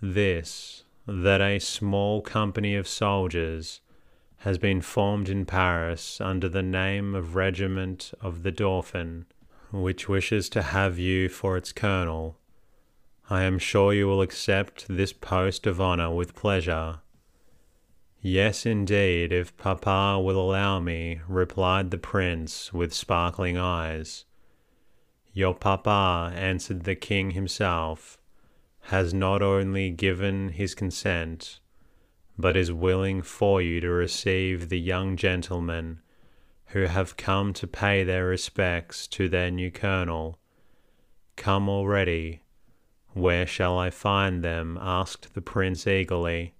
This, 0.00 0.84
that 1.08 1.40
a 1.40 1.58
small 1.58 2.22
company 2.22 2.76
of 2.76 2.86
soldiers 2.86 3.80
has 4.42 4.58
been 4.58 4.80
formed 4.80 5.28
in 5.28 5.44
Paris 5.44 6.20
under 6.20 6.48
the 6.48 6.62
name 6.62 7.16
of 7.16 7.34
Regiment 7.34 8.12
of 8.20 8.44
the 8.44 8.52
Dauphin, 8.52 9.26
which 9.70 10.08
wishes 10.08 10.48
to 10.50 10.62
have 10.62 10.98
you 10.98 11.28
for 11.28 11.56
its 11.56 11.72
colonel. 11.72 12.38
I 13.30 13.42
am 13.42 13.58
sure 13.58 13.92
you 13.92 14.06
will 14.06 14.22
accept 14.22 14.86
this 14.88 15.12
post 15.12 15.66
of 15.66 15.80
honour 15.80 16.10
with 16.14 16.34
pleasure. 16.34 17.00
Yes, 18.20 18.66
indeed, 18.66 19.32
if 19.32 19.56
papa 19.56 20.20
will 20.20 20.40
allow 20.40 20.80
me, 20.80 21.20
replied 21.28 21.90
the 21.90 21.98
prince 21.98 22.72
with 22.72 22.92
sparkling 22.92 23.56
eyes. 23.56 24.24
Your 25.32 25.54
papa, 25.54 26.32
answered 26.34 26.84
the 26.84 26.96
king 26.96 27.32
himself, 27.32 28.18
has 28.82 29.12
not 29.12 29.42
only 29.42 29.90
given 29.90 30.48
his 30.48 30.74
consent, 30.74 31.60
but 32.38 32.56
is 32.56 32.72
willing 32.72 33.22
for 33.22 33.60
you 33.60 33.80
to 33.80 33.90
receive 33.90 34.68
the 34.68 34.80
young 34.80 35.16
gentlemen 35.16 36.00
who 36.68 36.82
have 36.82 37.16
come 37.16 37.52
to 37.54 37.66
pay 37.66 38.04
their 38.04 38.26
respects 38.26 39.06
to 39.06 39.28
their 39.28 39.50
new 39.50 39.70
colonel. 39.70 40.38
Come 41.36 41.68
already. 41.68 42.42
Where 43.14 43.46
shall 43.46 43.78
I 43.78 43.90
find 43.90 44.44
them? 44.44 44.78
asked 44.80 45.34
the 45.34 45.40
prince 45.40 45.86
eagerly. 45.86 46.54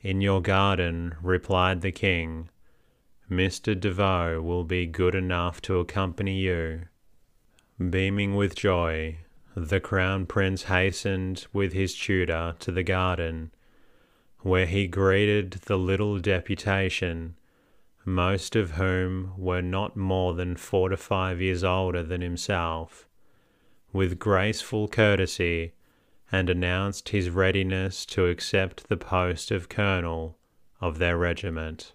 In 0.00 0.20
your 0.20 0.40
garden, 0.40 1.16
replied 1.20 1.80
the 1.80 1.90
king. 1.90 2.50
Mr. 3.28 3.78
Davaux 3.78 4.40
will 4.40 4.62
be 4.62 4.86
good 4.86 5.16
enough 5.16 5.60
to 5.62 5.80
accompany 5.80 6.38
you. 6.38 6.82
Beaming 7.90 8.36
with 8.36 8.54
joy, 8.54 9.18
the 9.56 9.80
crown 9.80 10.26
prince 10.26 10.64
hastened 10.64 11.46
with 11.52 11.72
his 11.72 11.96
tutor 11.96 12.54
to 12.60 12.70
the 12.70 12.84
garden, 12.84 13.50
where 14.40 14.66
he 14.66 14.86
greeted 14.86 15.52
the 15.64 15.76
little 15.76 16.20
deputation 16.20 17.34
most 18.06 18.54
of 18.54 18.72
whom 18.72 19.32
were 19.36 19.60
not 19.60 19.96
more 19.96 20.32
than 20.32 20.54
four 20.54 20.88
to 20.88 20.96
five 20.96 21.42
years 21.42 21.64
older 21.64 22.04
than 22.04 22.20
himself, 22.20 23.08
with 23.92 24.18
graceful 24.18 24.86
courtesy, 24.86 25.72
and 26.30 26.48
announced 26.48 27.08
his 27.08 27.30
readiness 27.30 28.06
to 28.06 28.26
accept 28.26 28.88
the 28.88 28.96
post 28.96 29.50
of 29.50 29.68
colonel 29.68 30.38
of 30.80 30.98
their 30.98 31.18
regiment. 31.18 31.92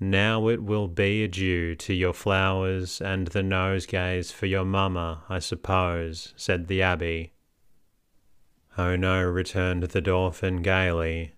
Now 0.00 0.48
it 0.48 0.60
will 0.60 0.88
be 0.88 1.22
adieu 1.22 1.76
to 1.76 1.94
your 1.94 2.12
flowers 2.12 3.00
and 3.00 3.28
the 3.28 3.44
nosegays 3.44 4.32
for 4.32 4.46
your 4.46 4.64
mamma, 4.64 5.22
I 5.28 5.38
suppose, 5.38 6.34
said 6.36 6.66
the 6.66 6.80
abbé. 6.80 7.30
Oh 8.76 8.96
no, 8.96 9.22
returned 9.22 9.84
the 9.84 10.00
Dauphin 10.00 10.62
gaily, 10.62 11.33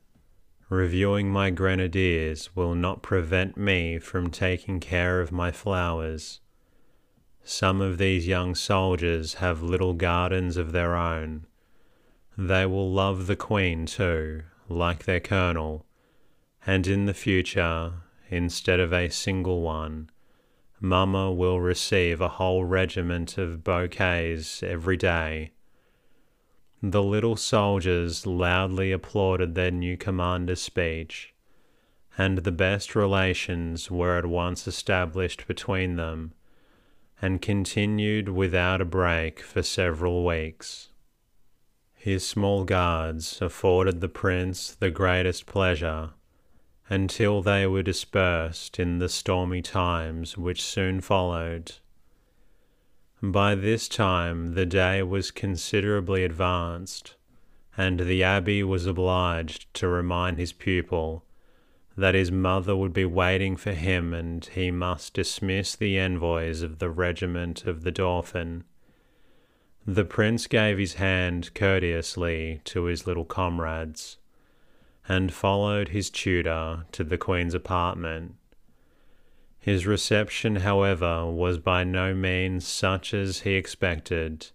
Reviewing 0.68 1.30
my 1.30 1.50
grenadiers 1.50 2.56
will 2.56 2.74
not 2.74 3.00
prevent 3.00 3.56
me 3.56 4.00
from 4.00 4.30
taking 4.30 4.80
care 4.80 5.20
of 5.20 5.30
my 5.30 5.52
flowers. 5.52 6.40
Some 7.44 7.80
of 7.80 7.98
these 7.98 8.26
young 8.26 8.56
soldiers 8.56 9.34
have 9.34 9.62
little 9.62 9.94
gardens 9.94 10.56
of 10.56 10.72
their 10.72 10.96
own. 10.96 11.46
They 12.36 12.66
will 12.66 12.90
love 12.90 13.28
the 13.28 13.36
Queen 13.36 13.86
too, 13.86 14.42
like 14.68 15.04
their 15.04 15.20
colonel, 15.20 15.86
and 16.66 16.88
in 16.88 17.06
the 17.06 17.14
future, 17.14 17.92
instead 18.28 18.80
of 18.80 18.92
a 18.92 19.08
single 19.08 19.62
one, 19.62 20.10
Mamma 20.80 21.32
will 21.32 21.60
receive 21.60 22.20
a 22.20 22.28
whole 22.28 22.64
regiment 22.64 23.38
of 23.38 23.62
bouquets 23.62 24.64
every 24.64 24.96
day 24.96 25.52
the 26.82 27.02
little 27.02 27.36
soldiers 27.36 28.26
loudly 28.26 28.92
applauded 28.92 29.54
their 29.54 29.70
new 29.70 29.96
commander's 29.96 30.60
speech, 30.60 31.32
and 32.18 32.38
the 32.38 32.52
best 32.52 32.94
relations 32.94 33.90
were 33.90 34.18
at 34.18 34.26
once 34.26 34.66
established 34.66 35.46
between 35.46 35.96
them, 35.96 36.32
and 37.20 37.40
continued 37.40 38.28
without 38.28 38.80
a 38.80 38.84
break 38.84 39.40
for 39.40 39.62
several 39.62 40.24
weeks. 40.24 40.90
His 41.94 42.26
small 42.26 42.64
guards 42.64 43.40
afforded 43.40 44.00
the 44.00 44.08
prince 44.08 44.74
the 44.74 44.90
greatest 44.90 45.46
pleasure, 45.46 46.10
until 46.88 47.42
they 47.42 47.66
were 47.66 47.82
dispersed 47.82 48.78
in 48.78 48.98
the 48.98 49.08
stormy 49.08 49.62
times 49.62 50.38
which 50.38 50.62
soon 50.62 51.00
followed. 51.00 51.72
By 53.22 53.54
this 53.54 53.88
time 53.88 54.54
the 54.54 54.66
day 54.66 55.02
was 55.02 55.30
considerably 55.30 56.22
advanced, 56.22 57.14
and 57.76 58.00
the 58.00 58.20
abbé 58.20 58.62
was 58.62 58.84
obliged 58.84 59.72
to 59.74 59.88
remind 59.88 60.38
his 60.38 60.52
pupil 60.52 61.24
that 61.96 62.14
his 62.14 62.30
mother 62.30 62.76
would 62.76 62.92
be 62.92 63.06
waiting 63.06 63.56
for 63.56 63.72
him 63.72 64.12
and 64.12 64.44
he 64.44 64.70
must 64.70 65.14
dismiss 65.14 65.74
the 65.74 65.98
envoys 65.98 66.60
of 66.60 66.78
the 66.78 66.90
regiment 66.90 67.64
of 67.64 67.84
the 67.84 67.90
Dauphin. 67.90 68.64
The 69.86 70.04
prince 70.04 70.46
gave 70.46 70.78
his 70.78 70.94
hand 70.94 71.54
courteously 71.54 72.60
to 72.64 72.84
his 72.84 73.06
little 73.06 73.24
comrades, 73.24 74.18
and 75.08 75.32
followed 75.32 75.88
his 75.88 76.10
tutor 76.10 76.84
to 76.92 77.04
the 77.04 77.16
queen's 77.16 77.54
apartment. 77.54 78.34
His 79.66 79.84
reception, 79.84 80.56
however, 80.56 81.26
was 81.26 81.58
by 81.58 81.82
no 81.82 82.14
means 82.14 82.64
such 82.64 83.12
as 83.12 83.40
he 83.40 83.54
expected. 83.54 84.46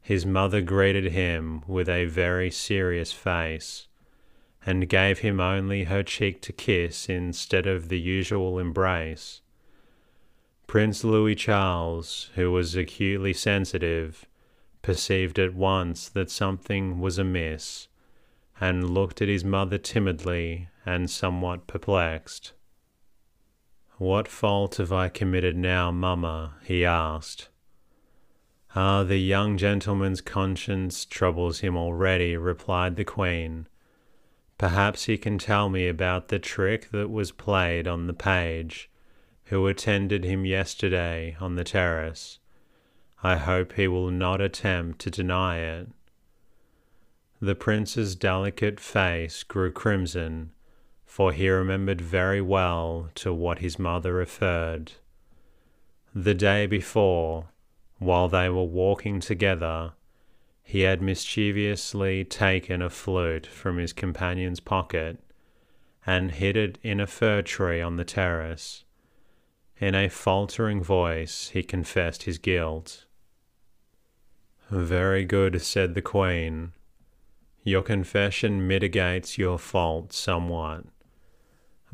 His 0.00 0.26
mother 0.26 0.60
greeted 0.60 1.12
him 1.12 1.62
with 1.68 1.88
a 1.88 2.06
very 2.06 2.50
serious 2.50 3.12
face, 3.12 3.86
and 4.66 4.88
gave 4.88 5.20
him 5.20 5.38
only 5.38 5.84
her 5.84 6.02
cheek 6.02 6.42
to 6.42 6.52
kiss 6.52 7.08
instead 7.08 7.68
of 7.68 7.88
the 7.88 8.00
usual 8.00 8.58
embrace. 8.58 9.42
Prince 10.66 11.04
Louis 11.04 11.36
Charles, 11.36 12.30
who 12.34 12.50
was 12.50 12.74
acutely 12.74 13.32
sensitive, 13.32 14.26
perceived 14.82 15.38
at 15.38 15.54
once 15.54 16.08
that 16.08 16.32
something 16.32 16.98
was 16.98 17.16
amiss, 17.16 17.86
and 18.60 18.90
looked 18.90 19.22
at 19.22 19.28
his 19.28 19.44
mother 19.44 19.78
timidly 19.78 20.68
and 20.84 21.08
somewhat 21.08 21.68
perplexed. 21.68 22.54
What 24.02 24.26
fault 24.26 24.78
have 24.78 24.90
I 24.92 25.08
committed 25.08 25.56
now, 25.56 25.92
mamma? 25.92 26.54
he 26.64 26.84
asked. 26.84 27.50
Ah, 28.74 29.04
the 29.04 29.18
young 29.18 29.56
gentleman's 29.56 30.20
conscience 30.20 31.04
troubles 31.04 31.60
him 31.60 31.76
already, 31.76 32.36
replied 32.36 32.96
the 32.96 33.04
queen. 33.04 33.68
Perhaps 34.58 35.04
he 35.04 35.16
can 35.16 35.38
tell 35.38 35.68
me 35.68 35.86
about 35.86 36.26
the 36.30 36.40
trick 36.40 36.90
that 36.90 37.10
was 37.10 37.30
played 37.30 37.86
on 37.86 38.08
the 38.08 38.12
page 38.12 38.90
who 39.44 39.68
attended 39.68 40.24
him 40.24 40.44
yesterday 40.44 41.36
on 41.38 41.54
the 41.54 41.62
terrace. 41.62 42.40
I 43.22 43.36
hope 43.36 43.74
he 43.74 43.86
will 43.86 44.10
not 44.10 44.40
attempt 44.40 44.98
to 45.02 45.12
deny 45.12 45.58
it. 45.58 45.86
The 47.40 47.54
prince's 47.54 48.16
delicate 48.16 48.80
face 48.80 49.44
grew 49.44 49.70
crimson 49.70 50.50
for 51.12 51.30
he 51.30 51.46
remembered 51.46 52.00
very 52.00 52.40
well 52.40 53.10
to 53.14 53.34
what 53.34 53.58
his 53.58 53.78
mother 53.78 54.14
referred. 54.14 54.92
The 56.14 56.32
day 56.32 56.64
before, 56.64 57.50
while 57.98 58.30
they 58.30 58.48
were 58.48 58.64
walking 58.64 59.20
together, 59.20 59.92
he 60.62 60.80
had 60.80 61.02
mischievously 61.02 62.24
taken 62.24 62.80
a 62.80 62.88
flute 62.88 63.46
from 63.46 63.76
his 63.76 63.92
companion's 63.92 64.58
pocket 64.58 65.18
and 66.06 66.30
hid 66.30 66.56
it 66.56 66.78
in 66.82 66.98
a 66.98 67.06
fir 67.06 67.42
tree 67.42 67.82
on 67.82 67.96
the 67.96 68.06
terrace. 68.06 68.84
In 69.78 69.94
a 69.94 70.08
faltering 70.08 70.82
voice, 70.82 71.50
he 71.50 71.62
confessed 71.62 72.22
his 72.22 72.38
guilt. 72.38 73.04
Very 74.70 75.26
good, 75.26 75.60
said 75.60 75.94
the 75.94 76.00
Queen. 76.00 76.72
Your 77.64 77.82
confession 77.82 78.66
mitigates 78.66 79.36
your 79.36 79.58
fault 79.58 80.14
somewhat. 80.14 80.86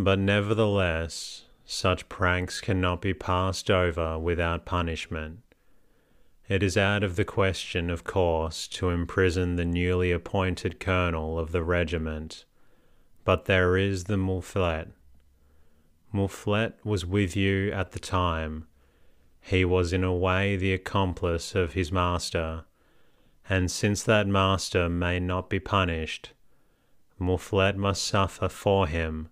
But 0.01 0.21
nevertheless, 0.21 1.47
such 1.65 2.09
pranks 2.09 2.61
cannot 2.61 3.03
be 3.03 3.13
passed 3.13 3.69
over 3.69 4.17
without 4.17 4.65
punishment. 4.65 5.41
It 6.49 6.63
is 6.63 6.77
out 6.77 7.03
of 7.03 7.17
the 7.17 7.25
question, 7.25 7.91
of 7.91 8.05
course, 8.05 8.69
to 8.69 8.91
imprison 8.91 9.57
the 9.57 9.65
newly 9.65 10.13
appointed 10.13 10.79
colonel 10.79 11.37
of 11.37 11.51
the 11.51 11.65
regiment, 11.65 12.45
but 13.25 13.47
there 13.47 13.77
is 13.77 14.05
the 14.05 14.17
Mouflet. 14.17 14.93
Mouflet 16.13 16.75
was 16.85 17.05
with 17.05 17.37
you 17.37 17.73
at 17.73 17.91
the 17.91 17.99
time. 17.99 18.69
He 19.41 19.65
was 19.65 19.93
in 19.93 20.05
a 20.05 20.15
way 20.15 20.55
the 20.57 20.73
accomplice 20.73 21.57
of 21.57 21.73
his 21.73 21.91
master, 21.91 22.65
and 23.51 23.69
since 23.69 24.05
that 24.05 24.29
master 24.29 24.89
may 24.89 25.19
not 25.19 25.51
be 25.51 25.59
punished, 25.59 26.31
Mouflet 27.19 27.77
must 27.77 28.05
suffer 28.05 28.49
for 28.49 28.87
him 28.87 29.29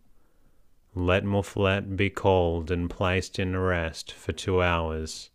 let 0.98 1.22
Mouflet 1.24 1.94
be 1.94 2.08
called 2.08 2.70
and 2.70 2.88
placed 2.88 3.38
in 3.38 3.54
arrest 3.54 4.14
for 4.14 4.32
two 4.32 4.62
hours. 4.62 5.28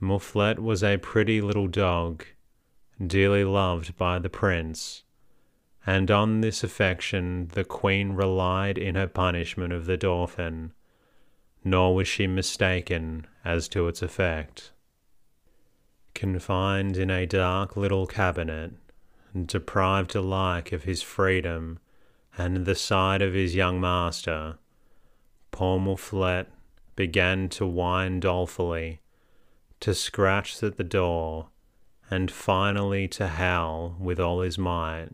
Mouflet 0.00 0.58
was 0.58 0.82
a 0.82 0.96
pretty 0.96 1.42
little 1.42 1.68
dog, 1.68 2.24
dearly 3.06 3.44
loved 3.44 3.98
by 3.98 4.18
the 4.18 4.30
prince, 4.30 5.02
and 5.86 6.10
on 6.10 6.40
this 6.40 6.64
affection 6.64 7.48
the 7.48 7.64
queen 7.64 8.12
relied 8.12 8.78
in 8.78 8.94
her 8.94 9.06
punishment 9.06 9.74
of 9.74 9.84
the 9.84 9.98
Dauphin, 9.98 10.72
nor 11.62 11.94
was 11.94 12.08
she 12.08 12.26
mistaken 12.26 13.26
as 13.44 13.68
to 13.68 13.88
its 13.88 14.00
effect. 14.00 14.72
Confined 16.14 16.96
in 16.96 17.10
a 17.10 17.26
dark 17.26 17.76
little 17.76 18.06
cabinet, 18.06 18.72
deprived 19.44 20.14
alike 20.14 20.72
of 20.72 20.84
his 20.84 21.02
freedom 21.02 21.78
and 22.36 22.64
the 22.64 22.74
sight 22.74 23.22
of 23.22 23.34
his 23.34 23.54
young 23.54 23.80
master, 23.80 24.58
Mouflet 25.56 26.48
began 26.96 27.48
to 27.48 27.66
whine 27.66 28.20
dolefully, 28.20 29.00
to 29.80 29.94
scratch 29.94 30.62
at 30.62 30.76
the 30.76 30.84
door, 30.84 31.48
and 32.10 32.30
finally 32.30 33.08
to 33.08 33.28
howl 33.28 33.96
with 33.98 34.18
all 34.18 34.40
his 34.40 34.58
might. 34.58 35.10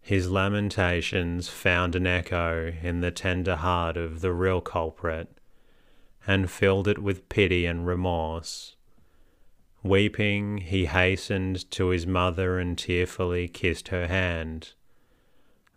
His 0.00 0.30
lamentations 0.30 1.48
found 1.48 1.94
an 1.94 2.06
echo 2.06 2.72
in 2.82 3.00
the 3.00 3.10
tender 3.10 3.56
heart 3.56 3.96
of 3.96 4.20
the 4.20 4.32
real 4.32 4.60
culprit, 4.60 5.28
and 6.26 6.50
filled 6.50 6.88
it 6.88 6.98
with 6.98 7.28
pity 7.28 7.66
and 7.66 7.86
remorse. 7.86 8.76
Weeping, 9.82 10.58
he 10.58 10.86
hastened 10.86 11.70
to 11.70 11.88
his 11.88 12.06
mother 12.06 12.58
and 12.58 12.76
tearfully 12.76 13.48
kissed 13.48 13.88
her 13.88 14.06
hand. 14.08 14.74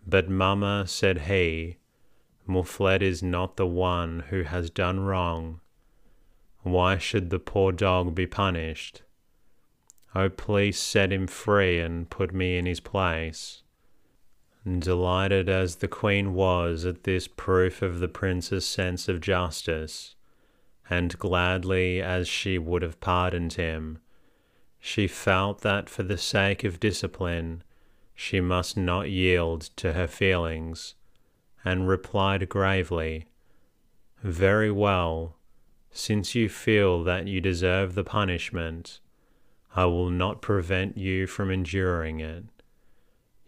But, 0.06 0.30
Mamma, 0.30 0.86
said 0.88 1.22
he, 1.22 1.78
Mouflet 2.46 3.02
is 3.02 3.24
not 3.24 3.56
the 3.56 3.68
one 3.68 4.26
who 4.30 4.44
has 4.44 4.70
done 4.70 5.00
wrong. 5.00 5.62
Why 6.64 6.98
should 6.98 7.30
the 7.30 7.40
poor 7.40 7.72
dog 7.72 8.14
be 8.14 8.28
punished? 8.28 9.02
Oh, 10.16 10.30
please 10.30 10.78
set 10.78 11.12
him 11.12 11.28
free 11.28 11.80
and 11.80 12.10
put 12.10 12.34
me 12.34 12.58
in 12.58 12.66
his 12.66 12.80
place. 12.80 13.64
Delighted 14.66 15.50
as 15.50 15.78
the 15.78 15.88
queen 15.88 16.34
was 16.34 16.86
at 16.86 17.04
this 17.04 17.28
proof 17.28 17.82
of 17.82 18.00
the 18.00 18.08
prince's 18.08 18.66
sense 18.66 19.10
of 19.10 19.20
justice, 19.20 20.16
and 20.90 21.18
gladly 21.18 22.02
as 22.02 22.28
she 22.28 22.58
would 22.58 22.82
have 22.82 23.02
pardoned 23.02 23.54
him, 23.54 24.00
she 24.80 25.08
felt 25.08 25.62
that 25.62 25.90
for 25.90 26.04
the 26.04 26.18
sake 26.18 26.64
of 26.64 26.80
discipline 26.80 27.64
she 28.16 28.40
must 28.40 28.78
not 28.78 29.10
yield 29.10 29.62
to 29.76 29.94
her 29.94 30.08
feelings, 30.08 30.96
and 31.66 31.88
replied 31.88 32.48
gravely, 32.50 33.26
Very 34.22 34.72
well, 34.72 35.38
since 35.92 36.36
you 36.36 36.50
feel 36.50 37.04
that 37.04 37.28
you 37.28 37.40
deserve 37.40 37.96
the 37.96 38.04
punishment, 38.04 39.00
I 39.76 39.86
will 39.86 40.10
not 40.10 40.42
prevent 40.42 40.98
you 40.98 41.28
from 41.28 41.50
enduring 41.50 42.20
it. 42.20 42.46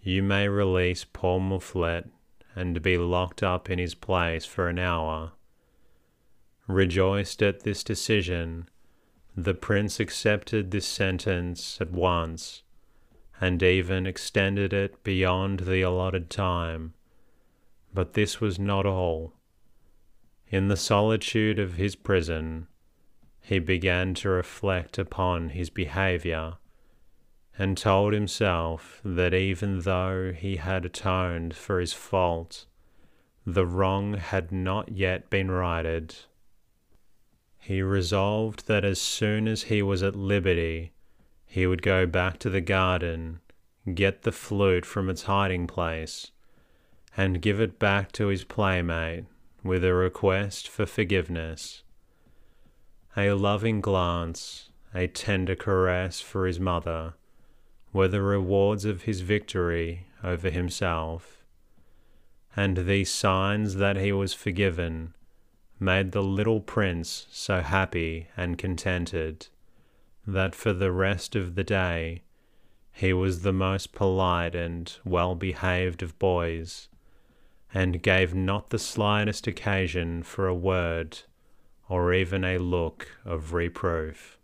You 0.01 0.23
may 0.23 0.47
release 0.47 1.03
poor 1.03 1.39
Mouflet 1.39 2.09
and 2.55 2.81
be 2.81 2.97
locked 2.97 3.43
up 3.43 3.69
in 3.69 3.79
his 3.79 3.95
place 3.95 4.45
for 4.45 4.69
an 4.69 4.79
hour. 4.79 5.33
Rejoiced 6.67 7.41
at 7.41 7.61
this 7.61 7.83
decision, 7.83 8.69
the 9.35 9.53
prince 9.53 9.99
accepted 9.99 10.71
this 10.71 10.87
sentence 10.87 11.79
at 11.81 11.91
once, 11.91 12.63
and 13.41 13.61
even 13.61 14.07
extended 14.07 14.73
it 14.73 15.03
beyond 15.03 15.61
the 15.61 15.81
allotted 15.81 16.29
time. 16.29 16.93
But 17.93 18.13
this 18.13 18.39
was 18.39 18.57
not 18.57 18.85
all. 18.85 19.33
In 20.47 20.67
the 20.67 20.77
solitude 20.77 21.59
of 21.59 21.75
his 21.75 21.95
prison, 21.95 22.67
he 23.41 23.59
began 23.59 24.13
to 24.15 24.29
reflect 24.29 24.97
upon 24.97 25.49
his 25.49 25.69
behavior 25.69 26.55
and 27.57 27.77
told 27.77 28.13
himself 28.13 28.99
that 29.03 29.33
even 29.33 29.81
though 29.81 30.33
he 30.33 30.57
had 30.57 30.85
atoned 30.85 31.55
for 31.55 31.79
his 31.79 31.93
fault, 31.93 32.65
the 33.45 33.65
wrong 33.65 34.15
had 34.15 34.51
not 34.51 34.89
yet 34.89 35.29
been 35.29 35.51
righted. 35.51 36.15
He 37.59 37.81
resolved 37.81 38.67
that 38.67 38.83
as 38.83 38.99
soon 38.99 39.47
as 39.47 39.63
he 39.63 39.81
was 39.81 40.03
at 40.03 40.15
liberty, 40.15 40.93
he 41.45 41.65
would 41.67 41.81
go 41.81 42.05
back 42.05 42.39
to 42.39 42.49
the 42.49 42.61
garden, 42.61 43.39
get 43.93 44.23
the 44.23 44.31
flute 44.31 44.85
from 44.85 45.09
its 45.09 45.23
hiding 45.23 45.67
place, 45.67 46.31
and 47.15 47.41
give 47.41 47.61
it 47.61 47.79
back 47.79 48.11
to 48.11 48.27
his 48.27 48.43
playmate 48.43 49.25
with 49.63 49.83
a 49.83 49.93
request 49.93 50.67
for 50.67 50.85
forgiveness. 50.85 51.83
A 53.17 53.31
loving 53.31 53.81
glance, 53.81 54.69
a 54.93 55.07
tender 55.07 55.55
caress 55.55 56.21
for 56.21 56.45
his 56.45 56.59
mother, 56.59 57.13
were 57.93 58.07
the 58.07 58.21
rewards 58.21 58.83
of 58.83 59.03
his 59.03 59.21
victory 59.21 60.07
over 60.23 60.49
himself. 60.49 61.43
And 62.55 62.77
these 62.77 63.09
signs 63.09 63.75
that 63.75 63.95
he 63.95 64.11
was 64.11 64.33
forgiven 64.33 65.13
made 65.79 66.11
the 66.11 66.23
little 66.23 66.59
prince 66.59 67.27
so 67.31 67.61
happy 67.61 68.27
and 68.35 68.57
contented 68.57 69.47
that 70.25 70.55
for 70.55 70.73
the 70.73 70.91
rest 70.91 71.35
of 71.35 71.55
the 71.55 71.63
day 71.63 72.23
he 72.95 73.11
was 73.11 73.41
the 73.41 73.51
most 73.51 73.91
polite 73.91 74.55
and 74.55 74.97
well 75.03 75.35
behaved 75.35 76.01
of 76.01 76.17
boys, 76.17 76.87
and 77.73 78.01
gave 78.01 78.33
not 78.33 78.69
the 78.69 78.79
slightest 78.79 79.47
occasion 79.47 80.23
for 80.23 80.47
a 80.47 80.55
word 80.55 81.19
or 81.89 82.13
even 82.13 82.45
a 82.45 82.57
look 82.57 83.09
of 83.25 83.53
reproof. 83.53 84.39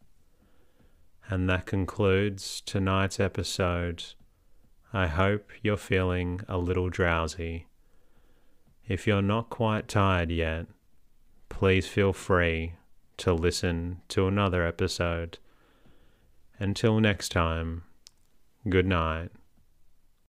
And 1.29 1.49
that 1.49 1.65
concludes 1.65 2.59
tonight's 2.59 3.21
episode. 3.21 4.03
I 4.91 5.07
hope 5.07 5.49
you're 5.61 5.77
feeling 5.77 6.41
a 6.49 6.57
little 6.57 6.89
drowsy. 6.89 7.67
If 8.85 9.07
you're 9.07 9.21
not 9.21 9.49
quite 9.49 9.87
tired 9.87 10.29
yet, 10.29 10.65
please 11.47 11.87
feel 11.87 12.11
free 12.11 12.73
to 13.15 13.31
listen 13.33 14.01
to 14.09 14.27
another 14.27 14.67
episode. 14.67 15.37
Until 16.61 16.99
next 16.99 17.29
time, 17.29 17.81
good 18.69 18.85
night. 18.85 19.31